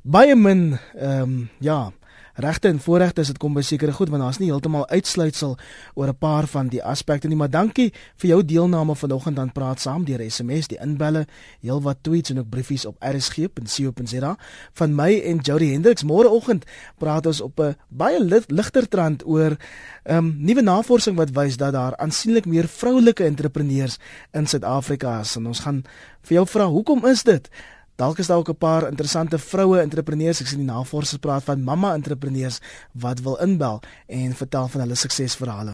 [0.02, 1.92] baie min ehm um, ja
[2.34, 5.56] regte en voorregte as dit kom by sekere goed want daar's nie heeltemal uitsluitsel
[5.94, 9.80] oor 'n paar van die aspekte nie maar dankie vir jou deelname vanoggend aan praat
[9.80, 11.26] saam deur SMS die inbelle
[11.60, 14.36] heelwat tweets en ook briefies op rsg.co.za
[14.72, 16.64] van my en Jody Hendriks môreoggend
[16.98, 19.56] praat ons op 'n baie ligter trant oor
[20.04, 23.98] ehm um, nuwe navorsing wat wys dat daar aansienlik meer vroulike entrepreneurs
[24.32, 25.36] in Suid-Afrika is.
[25.36, 25.84] En ons gaan
[26.22, 27.48] vir jou vra hoekom is dit
[27.96, 30.40] Dalk is daar ook 'n paar interessante vroue entrepreneurs.
[30.40, 32.58] Ek sien die navorsers praat van mamma entrepreneurs
[32.92, 35.72] wat wil inbel en vertel van hulle suksesverhale.